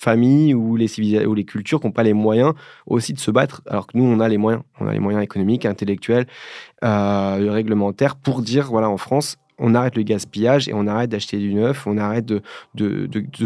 familles 0.00 0.54
ou 0.54 0.76
les, 0.76 1.26
ou 1.26 1.34
les 1.34 1.44
cultures 1.44 1.78
qui 1.78 1.86
n'ont 1.86 1.92
pas 1.92 2.02
les 2.02 2.14
moyens 2.14 2.54
aussi 2.86 3.12
de 3.12 3.18
se 3.18 3.30
battre, 3.30 3.60
alors 3.66 3.86
que 3.86 3.98
nous, 3.98 4.04
on 4.04 4.18
a 4.18 4.28
les 4.28 4.38
moyens. 4.38 4.62
On 4.80 4.86
a 4.86 4.92
les 4.94 4.98
moyens 4.98 5.22
économiques, 5.22 5.66
intellectuels, 5.66 6.26
euh, 6.82 7.50
réglementaires 7.50 8.16
pour 8.16 8.40
dire, 8.40 8.68
voilà, 8.70 8.88
en 8.88 8.96
France, 8.96 9.36
on 9.60 9.74
arrête 9.74 9.96
le 9.96 10.02
gaspillage 10.02 10.68
et 10.68 10.74
on 10.74 10.86
arrête 10.86 11.10
d'acheter 11.10 11.38
du 11.38 11.54
neuf, 11.54 11.86
on 11.86 11.98
arrête 11.98 12.26
de, 12.26 12.42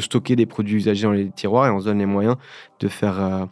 stocker 0.01 0.37
des 0.37 0.47
produits 0.47 0.77
usagés 0.77 1.03
dans 1.03 1.13
les 1.13 1.31
tiroirs 1.31 1.67
et 1.67 1.71
on 1.71 1.81
se 1.81 1.87
donne 1.87 1.99
les 1.99 2.07
moyens 2.07 2.37
de 2.81 2.89
faire 2.89 3.21
euh, 3.21 3.47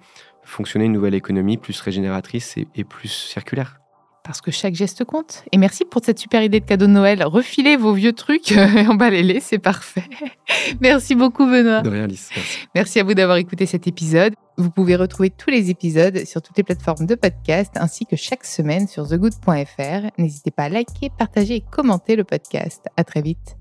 fonctionner 0.44 0.86
une 0.86 0.92
nouvelle 0.92 1.14
économie 1.14 1.56
plus 1.56 1.78
régénératrice 1.80 2.56
et 2.56 2.84
plus 2.84 3.08
circulaire. 3.08 3.81
Parce 4.24 4.40
que 4.40 4.50
chaque 4.50 4.74
geste 4.74 5.04
compte. 5.04 5.44
Et 5.50 5.58
merci 5.58 5.84
pour 5.84 6.00
cette 6.04 6.18
super 6.18 6.42
idée 6.42 6.60
de 6.60 6.64
cadeau 6.64 6.86
de 6.86 6.92
Noël. 6.92 7.24
Refilez 7.24 7.76
vos 7.76 7.92
vieux 7.92 8.12
trucs 8.12 8.52
et 8.52 8.86
emballez-les, 8.86 9.40
c'est 9.40 9.58
parfait. 9.58 10.04
merci 10.80 11.14
beaucoup, 11.14 11.44
Benoît. 11.44 11.82
De 11.82 11.90
rien. 11.90 12.06
Merci. 12.06 12.34
Merci 12.74 13.00
à 13.00 13.04
vous 13.04 13.14
d'avoir 13.14 13.38
écouté 13.38 13.66
cet 13.66 13.86
épisode. 13.86 14.34
Vous 14.58 14.70
pouvez 14.70 14.96
retrouver 14.96 15.30
tous 15.30 15.50
les 15.50 15.70
épisodes 15.70 16.24
sur 16.24 16.42
toutes 16.42 16.56
les 16.56 16.62
plateformes 16.62 17.06
de 17.06 17.14
podcast 17.14 17.72
ainsi 17.76 18.06
que 18.06 18.16
chaque 18.16 18.44
semaine 18.44 18.86
sur 18.86 19.08
thegood.fr. 19.08 20.10
N'hésitez 20.18 20.50
pas 20.50 20.64
à 20.64 20.68
liker, 20.68 21.10
partager 21.18 21.56
et 21.56 21.64
commenter 21.70 22.16
le 22.16 22.24
podcast. 22.24 22.86
À 22.96 23.04
très 23.04 23.22
vite. 23.22 23.56